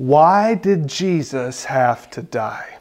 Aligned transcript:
Why 0.00 0.54
did 0.54 0.86
Jesus 0.86 1.66
have 1.66 2.08
to 2.12 2.22
die? 2.22 2.78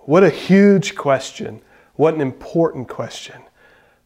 What 0.00 0.24
a 0.24 0.30
huge 0.30 0.96
question. 0.96 1.62
What 1.94 2.14
an 2.14 2.20
important 2.20 2.88
question. 2.88 3.40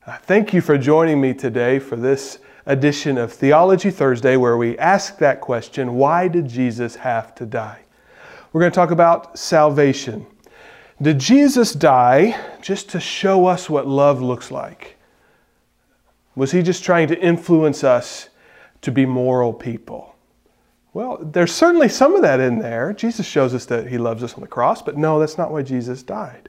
Uh, 0.06 0.18
thank 0.18 0.52
you 0.52 0.60
for 0.60 0.76
joining 0.76 1.22
me 1.22 1.32
today 1.32 1.78
for 1.78 1.96
this 1.96 2.38
edition 2.66 3.16
of 3.16 3.32
Theology 3.32 3.90
Thursday 3.90 4.36
where 4.36 4.58
we 4.58 4.76
ask 4.76 5.16
that 5.20 5.40
question 5.40 5.94
why 5.94 6.28
did 6.28 6.48
Jesus 6.48 6.96
have 6.96 7.34
to 7.36 7.46
die? 7.46 7.80
We're 8.52 8.60
going 8.60 8.72
to 8.72 8.76
talk 8.76 8.90
about 8.90 9.38
salvation. 9.38 10.26
Did 11.00 11.18
Jesus 11.18 11.72
die 11.72 12.38
just 12.60 12.90
to 12.90 13.00
show 13.00 13.46
us 13.46 13.70
what 13.70 13.88
love 13.88 14.20
looks 14.20 14.50
like? 14.50 14.98
Was 16.34 16.52
he 16.52 16.60
just 16.60 16.84
trying 16.84 17.08
to 17.08 17.18
influence 17.18 17.82
us 17.82 18.28
to 18.82 18.92
be 18.92 19.06
moral 19.06 19.54
people? 19.54 20.15
Well, 20.96 21.18
there's 21.20 21.52
certainly 21.52 21.90
some 21.90 22.14
of 22.14 22.22
that 22.22 22.40
in 22.40 22.58
there. 22.58 22.94
Jesus 22.94 23.26
shows 23.26 23.52
us 23.52 23.66
that 23.66 23.88
he 23.88 23.98
loves 23.98 24.22
us 24.22 24.32
on 24.32 24.40
the 24.40 24.46
cross, 24.46 24.80
but 24.80 24.96
no, 24.96 25.18
that's 25.18 25.36
not 25.36 25.52
why 25.52 25.60
Jesus 25.60 26.02
died. 26.02 26.48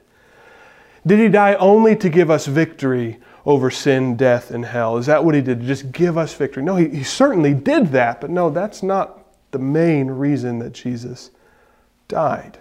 Did 1.06 1.18
he 1.18 1.28
die 1.28 1.52
only 1.56 1.94
to 1.96 2.08
give 2.08 2.30
us 2.30 2.46
victory 2.46 3.18
over 3.44 3.70
sin, 3.70 4.16
death, 4.16 4.50
and 4.50 4.64
hell? 4.64 4.96
Is 4.96 5.04
that 5.04 5.22
what 5.22 5.34
he 5.34 5.42
did? 5.42 5.60
Just 5.60 5.92
give 5.92 6.16
us 6.16 6.32
victory? 6.32 6.62
No, 6.62 6.76
he, 6.76 6.88
he 6.88 7.02
certainly 7.02 7.52
did 7.52 7.88
that, 7.88 8.22
but 8.22 8.30
no, 8.30 8.48
that's 8.48 8.82
not 8.82 9.22
the 9.50 9.58
main 9.58 10.06
reason 10.10 10.60
that 10.60 10.72
Jesus 10.72 11.30
died. 12.08 12.56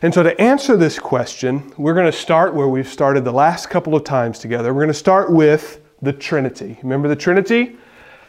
And 0.00 0.14
so, 0.14 0.22
to 0.22 0.40
answer 0.40 0.76
this 0.76 1.00
question, 1.00 1.72
we're 1.76 1.94
going 1.94 2.06
to 2.06 2.16
start 2.16 2.54
where 2.54 2.68
we've 2.68 2.86
started 2.86 3.24
the 3.24 3.32
last 3.32 3.68
couple 3.68 3.96
of 3.96 4.04
times 4.04 4.38
together. 4.38 4.72
We're 4.72 4.82
going 4.82 4.92
to 4.92 4.94
start 4.94 5.32
with 5.32 5.80
the 6.02 6.12
Trinity. 6.12 6.78
Remember 6.84 7.08
the 7.08 7.16
Trinity? 7.16 7.78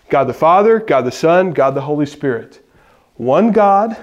God 0.09 0.25
the 0.25 0.33
Father, 0.33 0.79
God 0.79 1.01
the 1.01 1.11
Son, 1.11 1.51
God 1.51 1.71
the 1.71 1.81
Holy 1.81 2.05
Spirit. 2.05 2.65
One 3.15 3.51
God, 3.51 3.97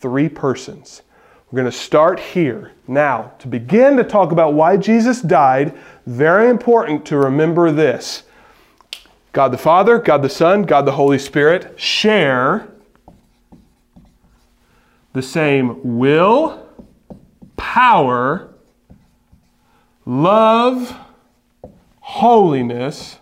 three 0.00 0.28
persons. 0.28 1.02
We're 1.50 1.60
going 1.60 1.70
to 1.70 1.76
start 1.76 2.20
here. 2.20 2.72
Now, 2.86 3.32
to 3.38 3.48
begin 3.48 3.96
to 3.96 4.04
talk 4.04 4.32
about 4.32 4.54
why 4.54 4.76
Jesus 4.76 5.22
died, 5.22 5.76
very 6.06 6.50
important 6.50 7.06
to 7.06 7.16
remember 7.16 7.70
this 7.70 8.24
God 9.32 9.48
the 9.48 9.58
Father, 9.58 9.98
God 9.98 10.22
the 10.22 10.28
Son, 10.28 10.62
God 10.62 10.84
the 10.84 10.92
Holy 10.92 11.18
Spirit 11.18 11.78
share 11.80 12.68
the 15.12 15.22
same 15.22 15.98
will, 15.98 16.66
power, 17.56 18.52
love, 20.04 20.96
holiness, 22.00 23.18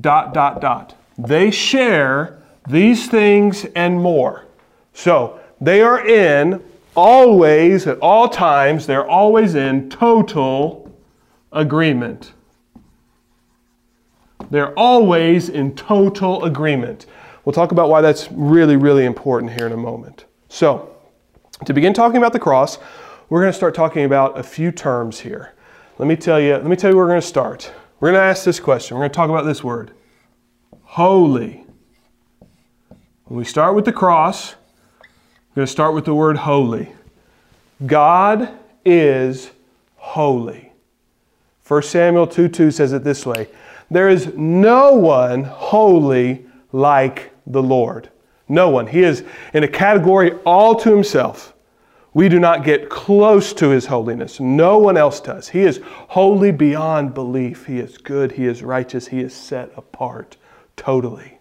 dot, 0.00 0.34
dot, 0.34 0.60
dot. 0.60 0.94
They 1.18 1.50
share 1.50 2.38
these 2.68 3.08
things 3.08 3.66
and 3.74 4.00
more. 4.00 4.46
So 4.92 5.40
they 5.60 5.82
are 5.82 6.06
in 6.06 6.62
always, 6.94 7.86
at 7.86 7.98
all 7.98 8.28
times, 8.28 8.86
they're 8.86 9.08
always 9.08 9.54
in 9.54 9.90
total 9.90 10.90
agreement. 11.52 12.32
They're 14.50 14.76
always 14.78 15.48
in 15.48 15.74
total 15.74 16.44
agreement. 16.44 17.06
We'll 17.44 17.52
talk 17.52 17.72
about 17.72 17.88
why 17.88 18.00
that's 18.00 18.30
really, 18.32 18.76
really 18.76 19.04
important 19.04 19.52
here 19.52 19.66
in 19.66 19.72
a 19.72 19.76
moment. 19.76 20.24
So, 20.48 20.94
to 21.64 21.72
begin 21.72 21.92
talking 21.92 22.16
about 22.16 22.32
the 22.32 22.38
cross, 22.38 22.78
we're 23.28 23.40
going 23.40 23.52
to 23.52 23.56
start 23.56 23.74
talking 23.74 24.04
about 24.04 24.38
a 24.38 24.42
few 24.42 24.72
terms 24.72 25.20
here. 25.20 25.54
Let 25.98 26.08
me 26.08 26.16
tell 26.16 26.40
you, 26.40 26.54
let 26.54 26.66
me 26.66 26.76
tell 26.76 26.90
you 26.90 26.96
where 26.96 27.04
we're 27.04 27.12
going 27.12 27.20
to 27.20 27.26
start. 27.26 27.72
We're 28.00 28.12
going 28.12 28.20
to 28.20 28.24
ask 28.24 28.44
this 28.44 28.58
question. 28.58 28.96
We're 28.96 29.02
going 29.02 29.10
to 29.10 29.16
talk 29.16 29.28
about 29.28 29.44
this 29.44 29.62
word 29.62 29.92
holy. 30.84 31.64
When 33.24 33.38
we 33.38 33.44
start 33.44 33.74
with 33.74 33.84
the 33.84 33.92
cross, 33.92 34.54
we're 35.50 35.56
going 35.56 35.66
to 35.66 35.70
start 35.70 35.94
with 35.94 36.06
the 36.06 36.14
word 36.14 36.38
holy. 36.38 36.90
God 37.84 38.48
is 38.86 39.50
holy. 39.96 40.72
1 41.68 41.82
Samuel 41.82 42.26
2 42.26 42.48
2 42.48 42.70
says 42.70 42.94
it 42.94 43.04
this 43.04 43.26
way 43.26 43.48
There 43.90 44.08
is 44.08 44.34
no 44.34 44.94
one 44.94 45.44
holy 45.44 46.46
like 46.72 47.32
the 47.46 47.62
Lord. 47.62 48.08
No 48.48 48.70
one. 48.70 48.86
He 48.86 49.02
is 49.02 49.24
in 49.52 49.62
a 49.62 49.68
category 49.68 50.32
all 50.46 50.74
to 50.76 50.90
himself. 50.90 51.52
We 52.12 52.28
do 52.28 52.40
not 52.40 52.64
get 52.64 52.90
close 52.90 53.52
to 53.54 53.68
his 53.68 53.86
holiness. 53.86 54.40
No 54.40 54.78
one 54.78 54.96
else 54.96 55.20
does. 55.20 55.48
He 55.48 55.60
is 55.60 55.80
holy 55.84 56.50
beyond 56.50 57.14
belief. 57.14 57.66
He 57.66 57.78
is 57.78 57.98
good. 57.98 58.32
He 58.32 58.46
is 58.46 58.62
righteous. 58.62 59.08
He 59.08 59.20
is 59.20 59.32
set 59.32 59.70
apart 59.76 60.36
totally. 60.76 61.38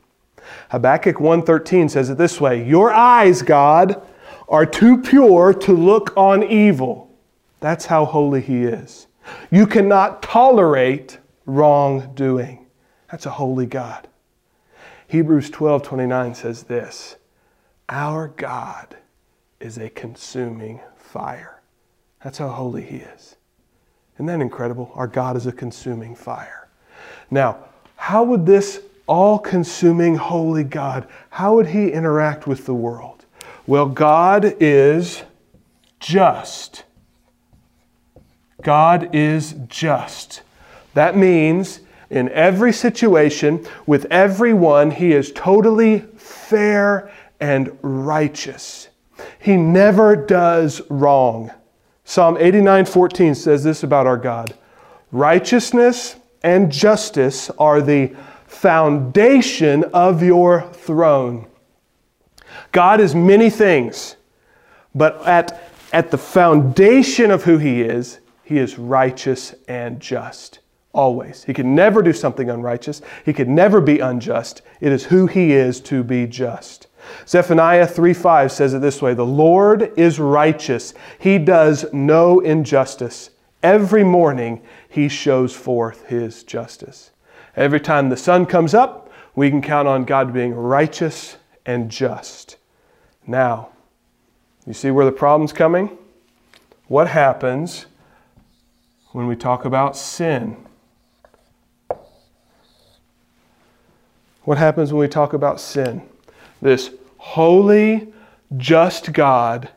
Habakkuk 0.70 1.20
1:13 1.20 1.90
says 1.90 2.10
it 2.10 2.18
this 2.18 2.40
way, 2.40 2.64
"Your 2.64 2.92
eyes, 2.92 3.42
God, 3.42 4.02
are 4.48 4.66
too 4.66 4.98
pure 4.98 5.54
to 5.54 5.74
look 5.74 6.14
on 6.16 6.44
evil." 6.44 7.10
That's 7.60 7.88
how 7.88 8.06
holy 8.06 8.42
he 8.42 8.64
is. 8.64 9.08
You 9.50 9.66
cannot 9.68 10.22
tolerate 10.22 11.20
wrongdoing. 11.46 12.66
That's 13.12 13.26
a 13.26 13.32
holy 13.32 13.66
God. 13.66 14.08
Hebrews 15.08 15.50
12:29 15.50 16.36
says 16.36 16.64
this, 16.64 17.16
"Our 17.90 18.28
God 18.28 18.96
is 19.60 19.78
a 19.78 19.90
consuming 19.90 20.80
fire. 20.98 21.62
That's 22.24 22.38
how 22.38 22.50
holy 22.50 22.84
He 22.84 22.98
is. 22.98 23.36
Isn't 24.16 24.26
that 24.26 24.42
incredible? 24.42 24.92
Our 24.96 25.08
God 25.08 25.38
is 25.38 25.48
a 25.48 25.52
consuming 25.52 26.16
fire. 26.16 26.68
Now, 27.32 27.60
how 27.96 28.24
would 28.24 28.46
this 28.46 28.82
all 29.10 29.40
consuming 29.40 30.16
holy 30.16 30.64
God, 30.64 31.08
how 31.32 31.56
would 31.56 31.68
He 31.68 31.92
interact 31.92 32.46
with 32.46 32.68
the 32.68 32.74
world? 32.76 33.26
Well, 33.66 33.88
God 33.88 34.56
is 34.60 35.24
just. 36.00 36.84
God 38.62 39.14
is 39.16 39.56
just. 39.68 40.44
That 40.94 41.18
means 41.18 41.80
in 42.12 42.30
every 42.30 42.72
situation, 42.72 43.66
with 43.88 44.06
everyone, 44.12 44.92
He 44.92 45.12
is 45.12 45.32
totally 45.32 46.00
fair 46.16 47.12
and 47.40 47.76
righteous. 47.82 48.89
He 49.40 49.56
never 49.58 50.16
does 50.16 50.82
wrong. 50.90 51.52
Psalm 52.04 52.38
89:14 52.38 53.36
says 53.36 53.64
this 53.64 53.84
about 53.84 54.08
our 54.08 54.18
God. 54.18 54.54
Righteousness 55.12 56.16
and 56.44 56.72
justice 56.72 57.50
are 57.52 57.82
the 57.82 58.16
foundation 58.48 59.84
of 59.94 60.24
your 60.24 60.64
throne. 60.74 61.46
God 62.72 63.00
is 63.00 63.16
many 63.16 63.50
things, 63.50 64.16
but 64.94 65.26
at, 65.26 65.62
at 65.94 66.12
the 66.12 66.18
foundation 66.18 67.32
of 67.32 67.44
who 67.44 67.58
He 67.58 67.82
is, 67.82 68.20
He 68.44 68.58
is 68.58 68.78
righteous 68.78 69.56
and 69.68 70.00
just. 70.00 70.60
Always. 70.92 71.44
He 71.44 71.54
can 71.54 71.76
never 71.76 72.02
do 72.02 72.12
something 72.12 72.50
unrighteous. 72.50 73.02
He 73.24 73.32
can 73.32 73.54
never 73.54 73.80
be 73.80 74.00
unjust. 74.00 74.64
It 74.82 74.92
is 74.92 75.06
who 75.06 75.28
He 75.28 75.54
is 75.54 75.80
to 75.82 76.04
be 76.04 76.26
just. 76.26 76.88
Zephaniah 77.28 77.88
3:5 77.88 78.52
says 78.52 78.74
it 78.74 78.82
this 78.82 79.02
way 79.02 79.14
The 79.14 79.26
Lord 79.26 79.92
is 79.98 80.20
righteous, 80.20 80.94
He 81.20 81.38
does 81.38 81.86
no 81.94 82.40
injustice. 82.40 83.32
Every 83.62 84.04
morning 84.04 84.62
He 84.88 85.10
shows 85.10 85.56
forth 85.56 86.06
His 86.08 86.44
justice. 86.44 87.12
Every 87.56 87.80
time 87.80 88.10
the 88.10 88.18
sun 88.18 88.46
comes 88.46 88.74
up, 88.74 89.10
we 89.36 89.50
can 89.50 89.62
count 89.62 89.88
on 89.88 90.06
God 90.06 90.34
being 90.34 90.54
righteous 90.54 91.38
and 91.66 91.90
just. 91.90 92.58
Now, 93.28 93.70
you 94.66 94.74
see 94.74 94.92
where 94.92 95.06
the 95.06 95.12
problem's 95.12 95.54
coming? 95.54 95.98
What 96.88 97.08
happens 97.08 97.86
when 99.12 99.28
we 99.28 99.36
talk 99.36 99.66
about 99.66 99.96
sin? 99.96 100.58
What 104.44 104.58
happens 104.58 104.92
when 104.92 105.00
we 105.00 105.08
talk 105.08 105.34
about 105.34 105.60
sin? 105.60 106.02
This 106.62 106.92
holy, 107.18 108.14
just 108.58 109.14
God 109.14 109.70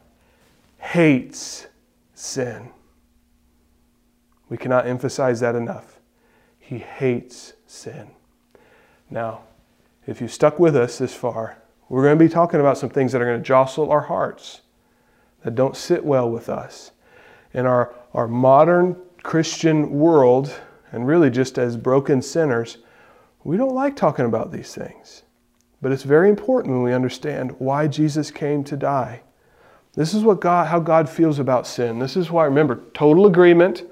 hates 0.79 1.67
sin. 2.15 2.71
We 4.49 4.57
cannot 4.57 4.87
emphasize 4.87 5.41
that 5.41 5.55
enough. 5.55 5.99
He 6.59 6.79
hates 6.79 7.55
sin. 7.67 8.11
Now, 9.11 9.43
if 10.07 10.21
you 10.21 10.29
stuck 10.29 10.59
with 10.59 10.77
us 10.77 10.99
this 10.99 11.15
far, 11.15 11.59
we're 11.89 12.03
going 12.03 12.19
to 12.19 12.25
be 12.25 12.29
talking 12.29 12.61
about 12.61 12.79
some 12.79 12.91
things 12.91 13.13
that 13.13 13.21
are 13.21 13.27
going 13.27 13.39
to 13.39 13.47
jostle 13.47 13.91
our 13.91 14.01
hearts, 14.01 14.63
that 15.45 15.55
don't 15.55 15.77
sit 15.77 16.05
well 16.05 16.31
with 16.31 16.49
us. 16.49 16.93
In 17.53 17.67
our, 17.67 17.95
our 18.15 18.27
modern 18.27 18.97
Christian 19.23 19.91
world, 19.91 20.53
and 20.91 21.07
really 21.07 21.31
just 21.31 21.59
as 21.59 21.77
broken 21.77 22.23
sinners, 22.23 22.79
we 23.45 23.57
don't 23.57 23.75
like 23.75 23.97
talking 23.97 24.25
about 24.25 24.53
these 24.53 24.75
things. 24.75 25.23
But 25.83 25.91
it's 25.93 26.05
very 26.05 26.29
important 26.29 26.75
when 26.75 26.85
we 26.85 26.95
understand 26.95 27.57
why 27.59 27.89
Jesus 27.89 28.31
came 28.31 28.63
to 28.65 28.77
die. 28.77 29.23
This 29.95 30.15
is 30.15 30.23
what 30.23 30.41
God, 30.41 30.69
how 30.69 30.79
God 30.81 31.11
feels 31.11 31.39
about 31.39 31.67
sin. 31.67 31.99
This 31.99 32.17
is 32.17 32.31
why, 32.31 32.45
remember, 32.45 32.81
total 32.95 33.27
agreement. 33.27 33.83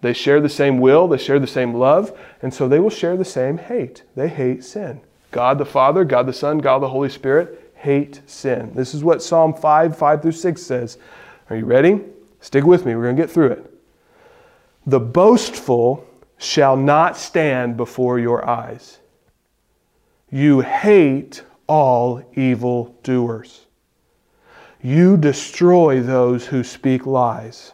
They 0.00 0.14
share 0.14 0.40
the 0.40 0.48
same 0.48 0.78
will, 0.78 1.08
they 1.08 1.18
share 1.18 1.38
the 1.38 1.46
same 1.46 1.74
love, 1.74 2.18
and 2.40 2.54
so 2.54 2.66
they 2.66 2.78
will 2.78 2.88
share 2.88 3.18
the 3.18 3.24
same 3.24 3.58
hate. 3.58 4.04
They 4.16 4.28
hate 4.28 4.64
sin. 4.64 5.02
God 5.32 5.58
the 5.58 5.66
Father, 5.66 6.04
God 6.04 6.26
the 6.26 6.32
Son, 6.32 6.58
God 6.58 6.78
the 6.78 6.88
Holy 6.88 7.10
Spirit 7.10 7.72
hate 7.74 8.22
sin. 8.26 8.72
This 8.74 8.94
is 8.94 9.04
what 9.04 9.22
Psalm 9.22 9.52
5, 9.52 9.98
5 9.98 10.22
through 10.22 10.32
6 10.32 10.62
says. 10.62 10.98
Are 11.50 11.56
you 11.56 11.66
ready? 11.66 12.00
Stick 12.40 12.64
with 12.64 12.86
me. 12.86 12.94
We're 12.94 13.02
going 13.02 13.16
to 13.16 13.22
get 13.22 13.30
through 13.30 13.50
it. 13.50 13.74
The 14.86 15.00
boastful 15.00 16.06
shall 16.38 16.76
not 16.76 17.18
stand 17.18 17.76
before 17.76 18.18
your 18.18 18.48
eyes. 18.48 18.99
You 20.30 20.60
hate 20.60 21.42
all 21.66 22.22
evil 22.34 22.96
doers. 23.02 23.66
You 24.82 25.16
destroy 25.16 26.00
those 26.00 26.46
who 26.46 26.64
speak 26.64 27.04
lies. 27.04 27.72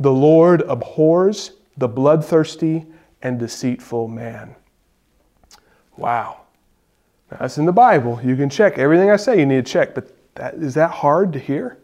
The 0.00 0.12
Lord 0.12 0.62
abhors 0.62 1.52
the 1.76 1.88
bloodthirsty 1.88 2.86
and 3.22 3.38
deceitful 3.38 4.08
man. 4.08 4.54
Wow. 5.96 6.42
Now, 7.30 7.38
that's 7.40 7.58
in 7.58 7.66
the 7.66 7.72
Bible. 7.72 8.20
You 8.22 8.36
can 8.36 8.48
check 8.48 8.78
everything 8.78 9.10
I 9.10 9.16
say, 9.16 9.38
you 9.38 9.46
need 9.46 9.66
to 9.66 9.72
check, 9.72 9.94
but 9.94 10.14
that, 10.34 10.54
is 10.54 10.74
that 10.74 10.90
hard 10.90 11.32
to 11.32 11.38
hear? 11.38 11.78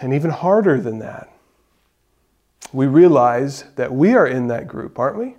And 0.00 0.14
even 0.14 0.30
harder 0.30 0.80
than 0.80 0.98
that, 1.00 1.28
we 2.72 2.86
realize 2.86 3.64
that 3.76 3.92
we 3.92 4.14
are 4.14 4.26
in 4.26 4.48
that 4.48 4.68
group, 4.68 4.98
aren't 4.98 5.18
we? 5.18 5.36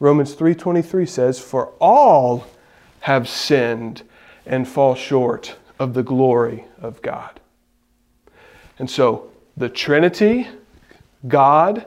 Romans 0.00 0.34
3:23 0.34 1.06
says, 1.06 1.38
"For 1.38 1.72
all 1.80 2.44
have 3.00 3.28
sinned 3.28 4.02
and 4.46 4.68
fall 4.68 4.94
short 4.94 5.56
of 5.78 5.94
the 5.94 6.02
glory 6.02 6.64
of 6.80 7.02
God." 7.02 7.40
And 8.78 8.88
so, 8.88 9.30
the 9.56 9.68
Trinity, 9.68 10.46
God 11.26 11.86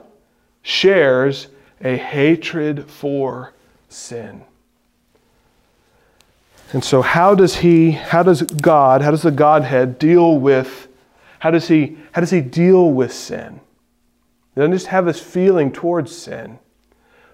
shares 0.62 1.48
a 1.80 1.96
hatred 1.96 2.90
for 2.90 3.52
sin. 3.88 4.42
And 6.72 6.82
so 6.82 7.02
how 7.02 7.34
does 7.34 7.56
he 7.56 7.92
how 7.92 8.22
does 8.22 8.42
God, 8.42 9.02
how 9.02 9.10
does 9.10 9.22
the 9.22 9.30
Godhead 9.30 9.98
deal 9.98 10.38
with 10.38 10.88
how 11.40 11.50
does 11.50 11.68
he 11.68 11.98
how 12.12 12.20
does 12.20 12.30
he 12.30 12.40
deal 12.40 12.90
with 12.90 13.12
sin? 13.12 13.60
He 14.54 14.60
doesn't 14.60 14.72
just 14.72 14.86
have 14.86 15.04
this 15.04 15.20
feeling 15.20 15.72
towards 15.72 16.16
sin. 16.16 16.58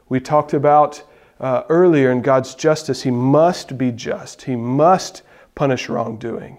We 0.08 0.20
talked 0.20 0.55
about 0.55 1.02
uh, 1.40 1.62
earlier 1.69 2.10
in 2.10 2.22
God's 2.22 2.55
justice, 2.55 3.02
he 3.02 3.10
must 3.10 3.78
be 3.78 3.93
just. 3.93 4.43
He 4.43 4.56
must 4.56 5.22
punish 5.55 5.88
wrongdoing. 5.88 6.58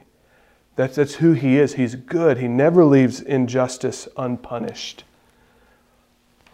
That's, 0.76 0.96
that's 0.96 1.16
who 1.16 1.34
he 1.34 1.58
is. 1.58 1.74
He's 1.74 1.96
good. 1.96 2.38
He 2.38 2.48
never 2.48 2.86
leaves 2.86 3.20
injustice 3.20 4.08
unpunished. 4.16 5.04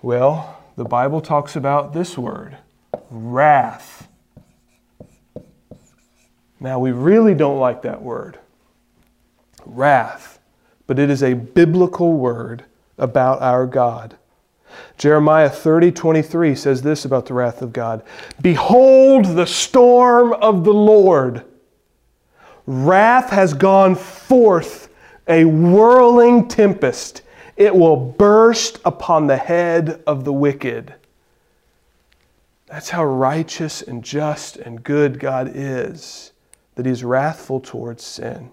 Well, 0.01 0.63
the 0.75 0.85
Bible 0.85 1.21
talks 1.21 1.55
about 1.55 1.93
this 1.93 2.17
word 2.17 2.57
wrath. 3.11 4.07
Now, 6.59 6.79
we 6.79 6.91
really 6.91 7.35
don't 7.35 7.59
like 7.59 7.81
that 7.83 8.01
word, 8.01 8.39
wrath, 9.65 10.39
but 10.87 10.97
it 10.97 11.09
is 11.09 11.21
a 11.21 11.33
biblical 11.33 12.13
word 12.13 12.65
about 12.97 13.41
our 13.41 13.67
God. 13.67 14.17
Jeremiah 14.97 15.49
30, 15.49 15.91
23 15.91 16.55
says 16.55 16.81
this 16.81 17.05
about 17.05 17.25
the 17.25 17.33
wrath 17.33 17.61
of 17.61 17.73
God 17.73 18.03
Behold 18.41 19.25
the 19.25 19.47
storm 19.47 20.33
of 20.33 20.63
the 20.63 20.73
Lord. 20.73 21.45
Wrath 22.67 23.29
has 23.29 23.53
gone 23.53 23.95
forth, 23.95 24.89
a 25.27 25.45
whirling 25.45 26.47
tempest. 26.47 27.21
It 27.57 27.75
will 27.75 27.95
burst 27.95 28.79
upon 28.83 29.27
the 29.27 29.37
head 29.37 30.01
of 30.07 30.25
the 30.25 30.33
wicked. 30.33 30.93
That's 32.67 32.89
how 32.89 33.05
righteous 33.05 33.81
and 33.81 34.03
just 34.03 34.57
and 34.57 34.83
good 34.83 35.19
God 35.19 35.51
is, 35.53 36.31
that 36.75 36.85
He's 36.85 37.03
wrathful 37.03 37.59
towards 37.59 38.03
sin. 38.03 38.51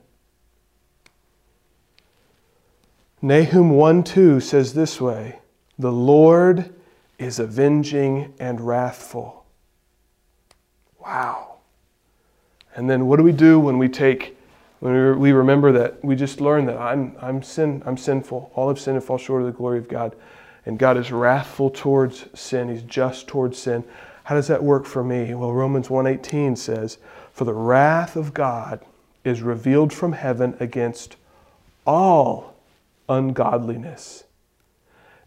Nahum 3.22 3.70
1 3.70 4.02
2 4.02 4.40
says 4.40 4.74
this 4.74 5.00
way 5.00 5.38
The 5.78 5.92
Lord 5.92 6.72
is 7.18 7.38
avenging 7.38 8.34
and 8.38 8.60
wrathful. 8.60 9.44
Wow. 11.00 11.56
And 12.74 12.88
then 12.88 13.06
what 13.06 13.16
do 13.16 13.22
we 13.22 13.32
do 13.32 13.58
when 13.60 13.78
we 13.78 13.88
take, 13.88 14.36
when 14.80 15.18
we 15.18 15.32
remember 15.32 15.72
that 15.72 16.04
we 16.04 16.16
just 16.16 16.40
learned 16.40 16.68
that 16.68 16.78
I'm, 16.78 17.16
I'm, 17.20 17.42
sin, 17.42 17.82
I'm 17.84 17.96
sinful, 17.96 18.50
all 18.54 18.68
have 18.68 18.80
sinned 18.80 18.96
and 18.96 19.04
fall 19.04 19.18
short 19.18 19.42
of 19.42 19.46
the 19.46 19.52
glory 19.52 19.78
of 19.78 19.88
God 19.88 20.14
and 20.64 20.78
God 20.78 20.96
is 20.96 21.10
wrathful 21.10 21.70
towards 21.70 22.26
sin. 22.38 22.68
He's 22.68 22.82
just 22.82 23.26
towards 23.26 23.58
sin. 23.58 23.84
How 24.24 24.34
does 24.34 24.48
that 24.48 24.62
work 24.62 24.86
for 24.86 25.02
me? 25.02 25.34
Well, 25.34 25.52
Romans 25.52 25.90
1:18 25.90 26.56
says, 26.56 26.98
"For 27.32 27.44
the 27.44 27.54
wrath 27.54 28.14
of 28.14 28.32
God 28.32 28.80
is 29.24 29.42
revealed 29.42 29.92
from 29.92 30.12
heaven 30.12 30.56
against 30.60 31.16
all 31.84 32.54
ungodliness 33.08 34.24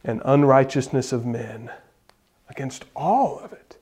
and 0.06 0.22
unrighteousness 0.24 1.12
of 1.12 1.25
men, 1.25 1.72
against 2.50 2.86
all 2.96 3.40
of 3.40 3.52
it." 3.52 3.78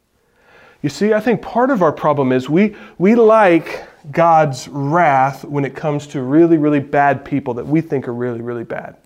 You 0.82 0.90
see, 0.90 1.14
I 1.14 1.20
think 1.20 1.42
part 1.42 1.70
of 1.70 1.82
our 1.82 1.92
problem 1.92 2.32
is 2.32 2.50
we 2.50 2.76
we 2.98 3.16
like 3.16 3.86
God's 4.12 4.68
wrath 4.68 5.46
when 5.46 5.64
it 5.64 5.76
comes 5.76 6.08
to 6.08 6.22
really 6.22 6.58
really 6.58 6.80
bad 6.80 7.24
people 7.24 7.54
that 7.56 7.66
we 7.66 7.82
think 7.82 8.08
are 8.08 8.14
really 8.14 8.42
really 8.42 8.64
bad. 8.64 8.98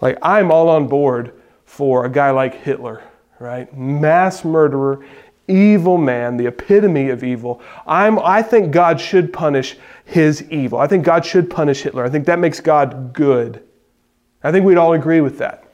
Like 0.00 0.18
I'm 0.22 0.50
all 0.50 0.68
on 0.68 0.88
board 0.88 1.32
for 1.64 2.04
a 2.04 2.10
guy 2.10 2.30
like 2.30 2.54
Hitler, 2.54 3.02
right? 3.38 3.74
Mass 3.76 4.44
murderer, 4.44 5.04
evil 5.48 5.98
man, 5.98 6.36
the 6.36 6.46
epitome 6.46 7.10
of 7.10 7.24
evil. 7.24 7.60
I'm, 7.86 8.18
I 8.18 8.42
think 8.42 8.70
God 8.70 9.00
should 9.00 9.32
punish 9.32 9.76
his 10.04 10.42
evil. 10.50 10.78
I 10.78 10.86
think 10.86 11.04
God 11.04 11.24
should 11.24 11.50
punish 11.50 11.82
Hitler. 11.82 12.04
I 12.04 12.10
think 12.10 12.26
that 12.26 12.38
makes 12.38 12.60
God 12.60 13.12
good. 13.12 13.62
I 14.42 14.52
think 14.52 14.64
we'd 14.64 14.78
all 14.78 14.92
agree 14.92 15.20
with 15.20 15.38
that. 15.38 15.64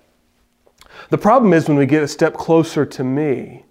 The 1.10 1.18
problem 1.18 1.52
is 1.52 1.68
when 1.68 1.76
we 1.76 1.86
get 1.86 2.02
a 2.02 2.08
step 2.08 2.34
closer 2.34 2.86
to 2.86 3.04
me 3.04 3.64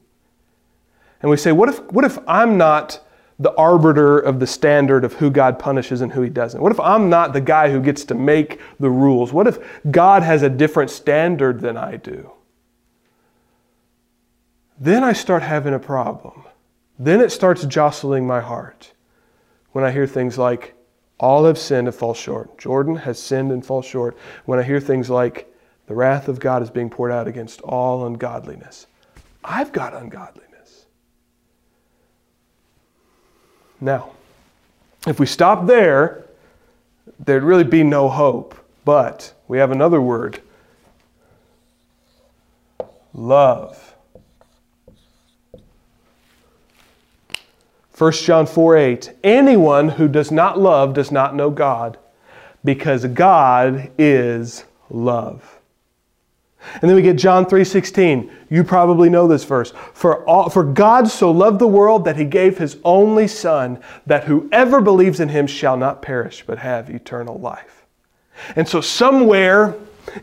and 1.22 1.32
we 1.32 1.38
say, 1.38 1.52
what 1.52 1.70
if, 1.70 1.80
what 1.92 2.06
if 2.06 2.20
I'm 2.28 2.58
not 2.58 3.06
the 3.40 3.54
arbiter 3.56 4.20
of 4.20 4.42
the 4.42 4.48
standard 4.48 5.06
of 5.06 5.14
who 5.14 5.32
God 5.32 5.58
punishes 5.58 6.02
and 6.02 6.12
who 6.12 6.22
he 6.22 6.30
doesn't? 6.30 6.62
What 6.62 6.74
if 6.74 6.80
I'm 6.80 7.10
not 7.10 7.32
the 7.32 7.42
guy 7.42 7.72
who 7.72 7.82
gets 7.82 8.04
to 8.06 8.16
make 8.16 8.60
the 8.80 8.90
rules? 8.90 9.32
What 9.32 9.48
if 9.48 9.58
God 9.90 10.24
has 10.24 10.44
a 10.44 10.50
different 10.50 10.92
standard 10.92 11.62
than 11.62 11.78
I 11.78 11.96
do? 11.96 12.32
Then 14.78 15.04
I 15.04 15.14
start 15.14 15.42
having 15.42 15.74
a 15.74 15.80
problem. 15.80 16.44
Then 16.98 17.22
it 17.22 17.32
starts 17.32 17.64
jostling 17.66 18.28
my 18.28 18.42
heart 18.42 18.92
when 19.72 19.86
I 19.86 19.92
hear 19.92 20.08
things 20.08 20.38
like, 20.38 20.76
all 21.18 21.46
have 21.46 21.58
sinned 21.58 21.88
and 21.88 21.96
fall 21.96 22.14
short. 22.14 22.58
Jordan 22.58 22.96
has 22.96 23.20
sinned 23.20 23.52
and 23.52 23.66
fall 23.66 23.82
short. 23.82 24.18
When 24.46 24.58
I 24.58 24.64
hear 24.64 24.80
things 24.80 25.10
like, 25.10 25.54
the 25.90 25.96
wrath 25.96 26.28
of 26.28 26.40
God 26.40 26.62
is 26.62 26.70
being 26.70 26.88
poured 26.88 27.12
out 27.12 27.28
against 27.28 27.62
all 27.62 28.06
ungodliness. 28.06 28.86
I've 29.44 29.72
got 29.72 29.96
ungodliness. 29.96 30.86
Now, 33.82 34.12
if 35.08 35.20
we 35.20 35.26
stop 35.26 35.66
there, 35.66 36.26
there'd 37.18 37.42
really 37.42 37.64
be 37.64 37.84
no 37.84 38.08
hope. 38.08 38.54
But 38.86 39.34
we 39.48 39.58
have 39.58 39.72
another 39.72 40.00
word 40.00 40.44
love. 43.16 43.96
1 47.98 48.12
John 48.12 48.46
4 48.46 48.78
8. 48.78 49.14
Anyone 49.24 49.90
who 49.90 50.08
does 50.08 50.32
not 50.32 50.60
love 50.60 50.94
does 50.94 51.12
not 51.12 51.34
know 51.34 51.50
God, 51.50 51.98
because 52.64 53.08
God 53.08 53.90
is 53.98 54.66
love. 54.92 55.59
And 56.82 56.90
then 56.90 56.96
we 56.96 57.02
get 57.02 57.16
John 57.16 57.46
3:16. 57.46 58.30
You 58.50 58.64
probably 58.64 59.10
know 59.10 59.28
this 59.28 59.44
verse. 59.44 59.74
For 59.94 60.26
all, 60.28 60.50
for 60.50 60.64
God 60.64 61.08
so 61.08 61.32
loved 61.32 61.60
the 61.60 61.68
world 61.68 62.06
that 62.06 62.18
he 62.18 62.26
gave 62.26 62.58
his 62.58 62.78
only 62.84 63.28
son 63.28 63.80
that 64.06 64.26
whoever 64.26 64.82
believes 64.82 65.20
in 65.20 65.30
him 65.30 65.48
shall 65.48 65.78
not 65.78 66.02
perish 66.02 66.44
but 66.46 66.60
have 66.60 66.90
eternal 66.90 67.40
life. 67.40 67.86
And 68.56 68.68
so 68.68 68.82
somewhere 68.82 69.76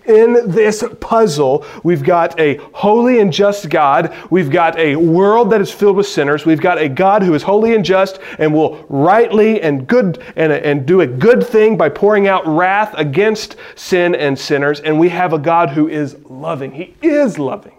in 0.07 0.50
this 0.50 0.85
puzzle, 1.00 1.64
we've 1.83 2.02
got 2.02 2.38
a 2.38 2.57
holy 2.73 3.21
and 3.21 3.33
just 3.33 3.71
God. 3.71 4.14
We've 4.31 4.50
got 4.50 4.78
a 4.78 4.97
world 4.97 5.50
that 5.50 5.61
is 5.61 5.73
filled 5.73 5.97
with 5.97 6.07
sinners. 6.07 6.47
We've 6.47 6.61
got 6.61 6.78
a 6.78 6.88
God 6.88 7.23
who 7.23 7.35
is 7.35 7.43
holy 7.43 7.75
and 7.75 7.85
just 7.85 8.19
and 8.38 8.52
will 8.52 8.85
rightly 8.88 9.61
and 9.62 9.87
good 9.87 10.23
and, 10.37 10.52
and 10.52 10.87
do 10.87 11.00
a 11.00 11.07
good 11.07 11.47
thing 11.47 11.76
by 11.76 11.88
pouring 11.88 12.28
out 12.28 12.47
wrath 12.47 12.95
against 12.97 13.57
sin 13.75 14.14
and 14.14 14.38
sinners. 14.38 14.81
And 14.81 14.99
we 14.99 15.09
have 15.11 15.33
a 15.33 15.38
God 15.38 15.71
who 15.71 15.88
is 15.88 16.16
loving. 16.28 16.73
He 16.73 16.95
is 17.02 17.38
loving. 17.38 17.73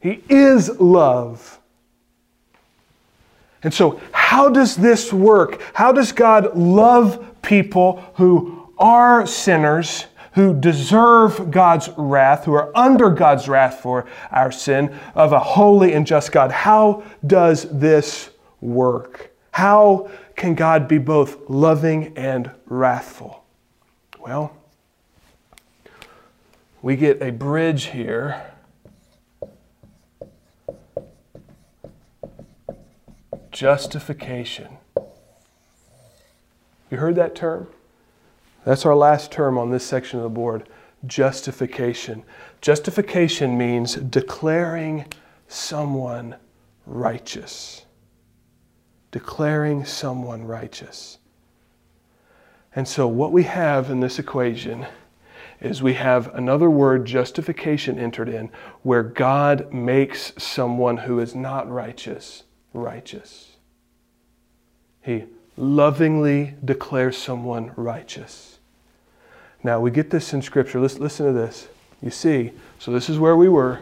He 0.00 0.22
is 0.28 0.68
love. 0.78 1.58
And 3.62 3.74
so, 3.74 4.00
how 4.12 4.48
does 4.48 4.76
this 4.76 5.12
work? 5.12 5.60
How 5.74 5.90
does 5.90 6.12
God 6.12 6.56
love 6.56 7.42
people 7.42 8.04
who 8.14 8.70
are 8.78 9.26
sinners? 9.26 10.06
Who 10.36 10.52
deserve 10.52 11.50
God's 11.50 11.88
wrath, 11.96 12.44
who 12.44 12.52
are 12.52 12.70
under 12.76 13.08
God's 13.08 13.48
wrath 13.48 13.80
for 13.80 14.04
our 14.30 14.52
sin, 14.52 14.94
of 15.14 15.32
a 15.32 15.38
holy 15.38 15.94
and 15.94 16.06
just 16.06 16.30
God. 16.30 16.52
How 16.52 17.02
does 17.26 17.66
this 17.70 18.28
work? 18.60 19.34
How 19.52 20.10
can 20.36 20.54
God 20.54 20.88
be 20.88 20.98
both 20.98 21.48
loving 21.48 22.12
and 22.18 22.50
wrathful? 22.66 23.44
Well, 24.20 24.54
we 26.82 26.96
get 26.96 27.22
a 27.22 27.32
bridge 27.32 27.84
here. 27.84 28.52
Justification. 33.50 34.76
You 36.90 36.98
heard 36.98 37.14
that 37.14 37.34
term? 37.34 37.68
That's 38.66 38.84
our 38.84 38.96
last 38.96 39.30
term 39.30 39.58
on 39.58 39.70
this 39.70 39.86
section 39.86 40.18
of 40.18 40.24
the 40.24 40.28
board 40.28 40.68
justification. 41.06 42.24
Justification 42.60 43.56
means 43.56 43.94
declaring 43.94 45.04
someone 45.46 46.34
righteous. 46.84 47.86
Declaring 49.12 49.84
someone 49.84 50.44
righteous. 50.44 51.18
And 52.74 52.88
so, 52.88 53.06
what 53.06 53.30
we 53.30 53.44
have 53.44 53.88
in 53.88 54.00
this 54.00 54.18
equation 54.18 54.84
is 55.60 55.80
we 55.80 55.94
have 55.94 56.34
another 56.34 56.68
word, 56.68 57.04
justification, 57.04 58.00
entered 58.00 58.28
in, 58.28 58.50
where 58.82 59.04
God 59.04 59.72
makes 59.72 60.32
someone 60.38 60.96
who 60.96 61.20
is 61.20 61.36
not 61.36 61.70
righteous 61.70 62.42
righteous. 62.72 63.56
He 65.02 65.26
lovingly 65.56 66.54
declare 66.64 67.12
someone 67.12 67.72
righteous. 67.76 68.58
Now, 69.62 69.80
we 69.80 69.90
get 69.90 70.10
this 70.10 70.32
in 70.32 70.42
Scripture. 70.42 70.80
Let's 70.80 70.98
listen 70.98 71.26
to 71.26 71.32
this. 71.32 71.68
You 72.02 72.10
see, 72.10 72.52
so 72.78 72.92
this 72.92 73.08
is 73.08 73.18
where 73.18 73.36
we 73.36 73.48
were. 73.48 73.80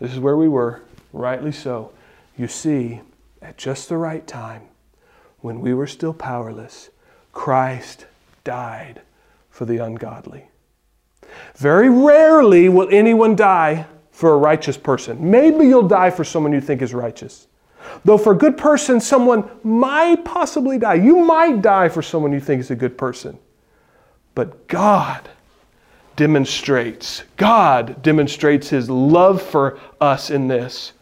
This 0.00 0.12
is 0.12 0.18
where 0.18 0.36
we 0.36 0.48
were, 0.48 0.80
rightly 1.12 1.52
so. 1.52 1.92
You 2.36 2.48
see, 2.48 3.00
at 3.40 3.58
just 3.58 3.88
the 3.88 3.96
right 3.96 4.26
time, 4.26 4.62
when 5.40 5.60
we 5.60 5.74
were 5.74 5.86
still 5.86 6.14
powerless, 6.14 6.90
Christ 7.32 8.06
died 8.42 9.02
for 9.50 9.64
the 9.64 9.78
ungodly. 9.78 10.46
Very 11.56 11.88
rarely 11.88 12.68
will 12.68 12.88
anyone 12.90 13.36
die 13.36 13.86
for 14.10 14.32
a 14.32 14.36
righteous 14.36 14.76
person. 14.76 15.30
Maybe 15.30 15.66
you'll 15.66 15.88
die 15.88 16.10
for 16.10 16.24
someone 16.24 16.52
you 16.52 16.60
think 16.60 16.82
is 16.82 16.94
righteous. 16.94 17.46
Though 18.04 18.18
for 18.18 18.32
a 18.32 18.36
good 18.36 18.56
person, 18.56 19.00
someone 19.00 19.48
might 19.62 20.24
possibly 20.24 20.78
die. 20.78 20.94
You 20.94 21.20
might 21.20 21.62
die 21.62 21.88
for 21.88 22.02
someone 22.02 22.32
you 22.32 22.40
think 22.40 22.60
is 22.60 22.70
a 22.70 22.76
good 22.76 22.98
person. 22.98 23.38
But 24.34 24.66
God 24.68 25.28
demonstrates, 26.16 27.22
God 27.36 28.02
demonstrates 28.02 28.68
his 28.68 28.88
love 28.88 29.42
for 29.42 29.78
us 30.00 30.30
in 30.30 30.48
this. 30.48 30.92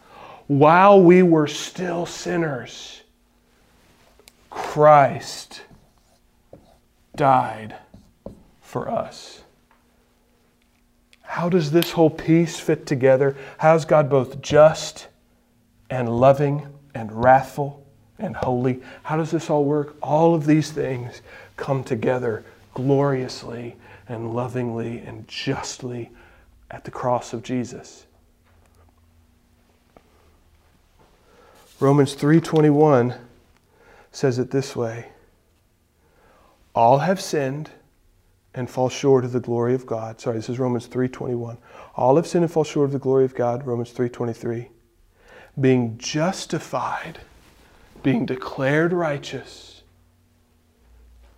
While 0.47 1.01
we 1.01 1.23
were 1.23 1.47
still 1.47 2.05
sinners, 2.05 3.01
Christ 4.49 5.61
died 7.15 7.75
for 8.61 8.89
us. 8.89 9.43
How 11.21 11.47
does 11.47 11.71
this 11.71 11.91
whole 11.91 12.09
piece 12.09 12.59
fit 12.59 12.85
together? 12.85 13.37
How 13.57 13.75
is 13.75 13.85
God 13.85 14.09
both 14.09 14.41
just 14.41 15.07
and 15.89 16.09
loving 16.09 16.67
and 17.01 17.11
wrathful 17.23 17.83
and 18.19 18.35
holy? 18.35 18.79
How 19.01 19.17
does 19.17 19.31
this 19.31 19.49
all 19.49 19.65
work? 19.65 19.95
All 20.03 20.35
of 20.35 20.45
these 20.45 20.71
things 20.71 21.21
come 21.57 21.83
together 21.83 22.45
gloriously 22.75 23.75
and 24.07 24.35
lovingly 24.35 24.99
and 24.99 25.27
justly 25.27 26.11
at 26.69 26.85
the 26.85 26.91
cross 26.91 27.33
of 27.33 27.41
Jesus. 27.41 28.05
Romans 31.79 32.13
3:21 32.13 33.15
says 34.11 34.37
it 34.37 34.51
this 34.51 34.75
way. 34.75 35.07
All 36.75 36.99
have 36.99 37.19
sinned 37.19 37.71
and 38.53 38.69
fall 38.69 38.89
short 38.89 39.25
of 39.25 39.31
the 39.31 39.39
glory 39.39 39.73
of 39.73 39.87
God. 39.87 40.21
Sorry, 40.21 40.35
this 40.35 40.49
is 40.49 40.59
Romans 40.59 40.85
3:21. 40.85 41.57
All 41.95 42.17
have 42.17 42.27
sinned 42.27 42.43
and 42.43 42.53
fall 42.53 42.63
short 42.63 42.85
of 42.85 42.91
the 42.91 42.99
glory 42.99 43.25
of 43.25 43.33
God, 43.33 43.65
Romans 43.65 43.91
3:23. 43.91 44.69
Being 45.59 45.97
justified, 45.97 47.19
being 48.03 48.25
declared 48.25 48.93
righteous, 48.93 49.83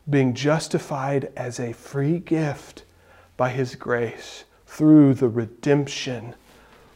being 0.10 0.34
justified 0.34 1.32
as 1.36 1.60
a 1.60 1.74
free 1.74 2.20
gift 2.20 2.84
by 3.38 3.50
his 3.50 3.76
grace 3.76 4.44
through 4.68 5.14
the 5.14 5.30
redemption 5.30 6.36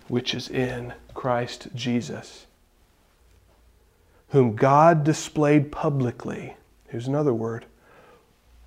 which 0.08 0.34
is 0.34 0.50
in 0.50 0.94
Christ 1.14 1.68
Jesus, 1.74 2.46
whom 4.30 4.56
God 4.56 5.04
displayed 5.04 5.72
publicly. 5.72 6.56
Here's 6.88 7.08
another 7.08 7.34
word 7.34 7.66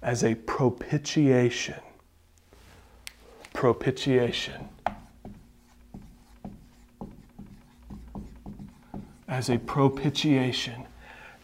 as 0.03 0.25
a 0.25 0.35
propitiation. 0.35 1.81
Propitiation. 3.53 4.69
As 9.41 9.49
a 9.49 9.57
propitiation, 9.57 10.87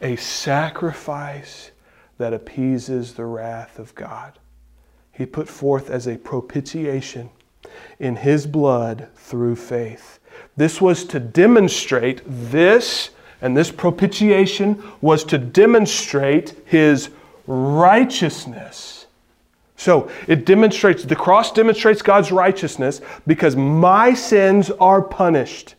a 0.02 0.16
sacrifice 0.16 1.70
that 2.18 2.34
appeases 2.34 3.14
the 3.14 3.24
wrath 3.24 3.78
of 3.78 3.94
God. 3.94 4.38
He 5.12 5.24
put 5.24 5.48
forth 5.48 5.88
as 5.88 6.06
a 6.06 6.18
propitiation 6.18 7.30
in 7.98 8.16
His 8.16 8.46
blood 8.46 9.08
through 9.14 9.56
faith. 9.56 10.18
This 10.58 10.78
was 10.78 11.06
to 11.06 11.18
demonstrate 11.18 12.20
this, 12.26 13.12
and 13.40 13.56
this 13.56 13.70
propitiation 13.70 14.92
was 15.00 15.24
to 15.24 15.38
demonstrate 15.38 16.54
His 16.66 17.08
righteousness. 17.46 19.06
So 19.76 20.10
it 20.28 20.44
demonstrates, 20.44 21.02
the 21.02 21.16
cross 21.16 21.50
demonstrates 21.50 22.02
God's 22.02 22.30
righteousness 22.30 23.00
because 23.26 23.56
my 23.56 24.12
sins 24.12 24.70
are 24.72 25.00
punished. 25.00 25.76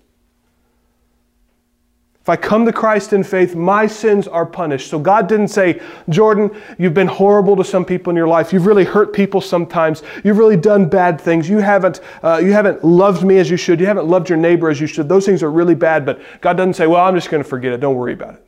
If 2.27 2.29
I 2.29 2.36
come 2.36 2.65
to 2.65 2.74
Christ 2.74 3.13
in 3.13 3.24
faith, 3.24 3.55
my 3.55 3.88
sins 3.88 4.27
are 4.27 4.46
punished. 4.46 4.89
So 4.89 5.00
God 5.00 5.29
didn't 5.29 5.48
say, 5.48 5.81
Jordan, 6.10 6.51
you've 6.77 6.93
been 6.93 7.07
horrible 7.07 7.55
to 7.55 7.63
some 7.63 7.86
people 7.86 8.12
in 8.12 8.17
your 8.17 8.27
life. 8.27 8.51
You've 8.51 8.65
really 8.65 8.84
hurt 8.84 9.13
people 9.13 9.39
sometimes. 9.39 10.03
You've 10.25 10.38
really 10.38 10.57
done 10.57 10.89
bad 10.89 11.22
things. 11.22 11.48
You 11.48 11.60
haven't, 11.60 12.01
uh, 12.22 12.41
you 12.43 12.51
haven't 12.51 12.84
loved 12.84 13.24
me 13.24 13.38
as 13.38 13.50
you 13.50 13.55
should. 13.55 13.79
You 13.79 13.86
haven't 13.86 14.07
loved 14.07 14.27
your 14.27 14.38
neighbor 14.38 14.69
as 14.69 14.81
you 14.81 14.88
should. 14.88 15.07
Those 15.07 15.25
things 15.25 15.41
are 15.41 15.50
really 15.50 15.74
bad. 15.74 16.05
But 16.05 16.19
God 16.41 16.57
doesn't 16.57 16.74
say, 16.74 16.86
well, 16.86 17.05
I'm 17.05 17.15
just 17.15 17.29
going 17.29 17.41
to 17.41 17.50
forget 17.50 17.72
it. 17.72 17.79
Don't 17.79 17.96
worry 17.96 18.12
about 18.12 18.34
it. 18.34 18.46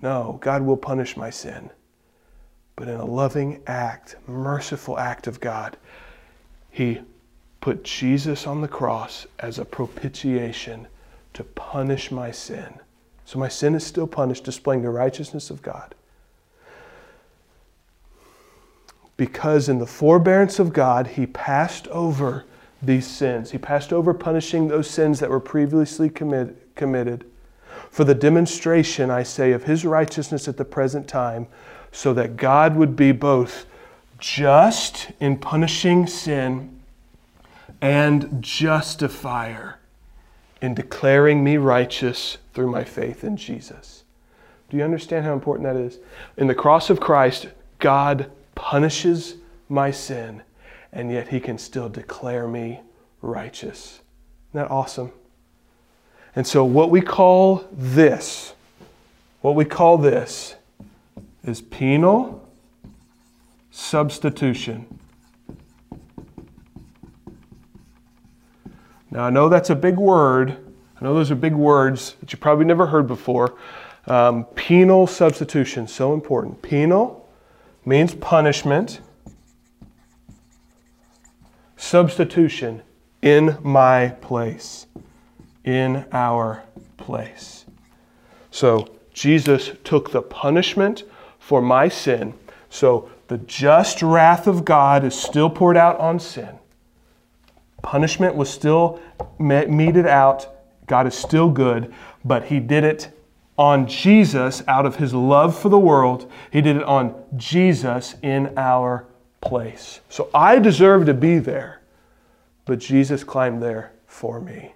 No, 0.00 0.38
God 0.40 0.62
will 0.62 0.76
punish 0.76 1.16
my 1.16 1.30
sin 1.30 1.70
but 2.76 2.88
in 2.88 3.00
a 3.00 3.04
loving 3.04 3.62
act, 3.66 4.16
merciful 4.28 4.98
act 4.98 5.26
of 5.26 5.40
God, 5.40 5.78
He 6.70 7.00
put 7.62 7.82
Jesus 7.82 8.46
on 8.46 8.60
the 8.60 8.68
cross 8.68 9.26
as 9.40 9.58
a 9.58 9.64
propitiation 9.64 10.86
to 11.36 11.44
punish 11.44 12.10
my 12.10 12.30
sin. 12.30 12.80
So 13.26 13.38
my 13.38 13.48
sin 13.48 13.74
is 13.74 13.84
still 13.84 14.06
punished, 14.06 14.44
displaying 14.44 14.80
the 14.80 14.88
righteousness 14.88 15.50
of 15.50 15.60
God. 15.60 15.94
Because 19.18 19.68
in 19.68 19.78
the 19.78 19.86
forbearance 19.86 20.58
of 20.58 20.72
God, 20.72 21.08
He 21.08 21.26
passed 21.26 21.88
over 21.88 22.46
these 22.80 23.06
sins. 23.06 23.50
He 23.50 23.58
passed 23.58 23.92
over 23.92 24.14
punishing 24.14 24.68
those 24.68 24.88
sins 24.88 25.20
that 25.20 25.28
were 25.28 25.40
previously 25.40 26.08
commit, 26.08 26.74
committed 26.74 27.26
for 27.90 28.04
the 28.04 28.14
demonstration, 28.14 29.10
I 29.10 29.22
say, 29.22 29.52
of 29.52 29.64
His 29.64 29.84
righteousness 29.84 30.48
at 30.48 30.56
the 30.56 30.64
present 30.64 31.06
time 31.06 31.48
so 31.92 32.14
that 32.14 32.38
God 32.38 32.76
would 32.76 32.96
be 32.96 33.12
both 33.12 33.66
just 34.18 35.10
in 35.20 35.36
punishing 35.36 36.06
sin 36.06 36.80
and 37.82 38.42
justifier 38.42 39.78
in 40.60 40.74
declaring 40.74 41.44
me 41.44 41.56
righteous 41.56 42.38
through 42.54 42.70
my 42.70 42.84
faith 42.84 43.24
in 43.24 43.36
Jesus. 43.36 44.04
Do 44.68 44.76
you 44.76 44.82
understand 44.82 45.24
how 45.24 45.32
important 45.32 45.66
that 45.68 45.76
is? 45.76 45.98
In 46.36 46.46
the 46.46 46.54
cross 46.54 46.90
of 46.90 46.98
Christ, 46.98 47.48
God 47.78 48.30
punishes 48.54 49.36
my 49.68 49.90
sin, 49.90 50.42
and 50.92 51.10
yet 51.10 51.28
He 51.28 51.40
can 51.40 51.58
still 51.58 51.88
declare 51.88 52.48
me 52.48 52.80
righteous. 53.22 54.00
Isn't 54.50 54.62
that 54.62 54.70
awesome? 54.70 55.12
And 56.34 56.46
so, 56.46 56.64
what 56.64 56.90
we 56.90 57.00
call 57.00 57.66
this, 57.72 58.54
what 59.40 59.54
we 59.54 59.64
call 59.64 59.98
this, 59.98 60.56
is 61.44 61.60
penal 61.60 62.46
substitution. 63.70 64.86
Now, 69.10 69.24
I 69.24 69.30
know 69.30 69.48
that's 69.48 69.70
a 69.70 69.74
big 69.74 69.96
word. 69.96 70.56
I 71.00 71.04
know 71.04 71.14
those 71.14 71.30
are 71.30 71.36
big 71.36 71.54
words 71.54 72.16
that 72.20 72.32
you 72.32 72.38
probably 72.38 72.64
never 72.64 72.86
heard 72.86 73.06
before. 73.06 73.56
Um, 74.06 74.44
penal 74.54 75.06
substitution, 75.06 75.88
so 75.88 76.14
important. 76.14 76.62
Penal 76.62 77.28
means 77.84 78.14
punishment, 78.14 79.00
substitution, 81.76 82.82
in 83.22 83.58
my 83.62 84.08
place, 84.20 84.86
in 85.64 86.04
our 86.12 86.62
place. 86.96 87.64
So, 88.50 88.96
Jesus 89.16 89.70
took 89.82 90.10
the 90.10 90.20
punishment 90.20 91.04
for 91.38 91.62
my 91.62 91.88
sin. 91.88 92.34
So 92.68 93.10
the 93.28 93.38
just 93.38 94.02
wrath 94.02 94.46
of 94.46 94.64
God 94.64 95.04
is 95.04 95.14
still 95.14 95.48
poured 95.48 95.78
out 95.78 95.98
on 95.98 96.20
sin. 96.20 96.58
Punishment 97.86 98.34
was 98.34 98.50
still 98.50 98.98
meted 99.38 100.08
out. 100.08 100.48
God 100.88 101.06
is 101.06 101.14
still 101.14 101.48
good, 101.48 101.94
but 102.24 102.46
He 102.46 102.58
did 102.58 102.82
it 102.82 103.16
on 103.56 103.86
Jesus 103.86 104.64
out 104.66 104.86
of 104.86 104.96
His 104.96 105.14
love 105.14 105.56
for 105.56 105.68
the 105.68 105.78
world. 105.78 106.28
He 106.50 106.60
did 106.60 106.76
it 106.76 106.82
on 106.82 107.14
Jesus 107.36 108.16
in 108.22 108.52
our 108.56 109.06
place. 109.40 110.00
So 110.08 110.28
I 110.34 110.58
deserve 110.58 111.06
to 111.06 111.14
be 111.14 111.38
there, 111.38 111.80
but 112.64 112.80
Jesus 112.80 113.22
climbed 113.22 113.62
there 113.62 113.92
for 114.08 114.40
me. 114.40 114.74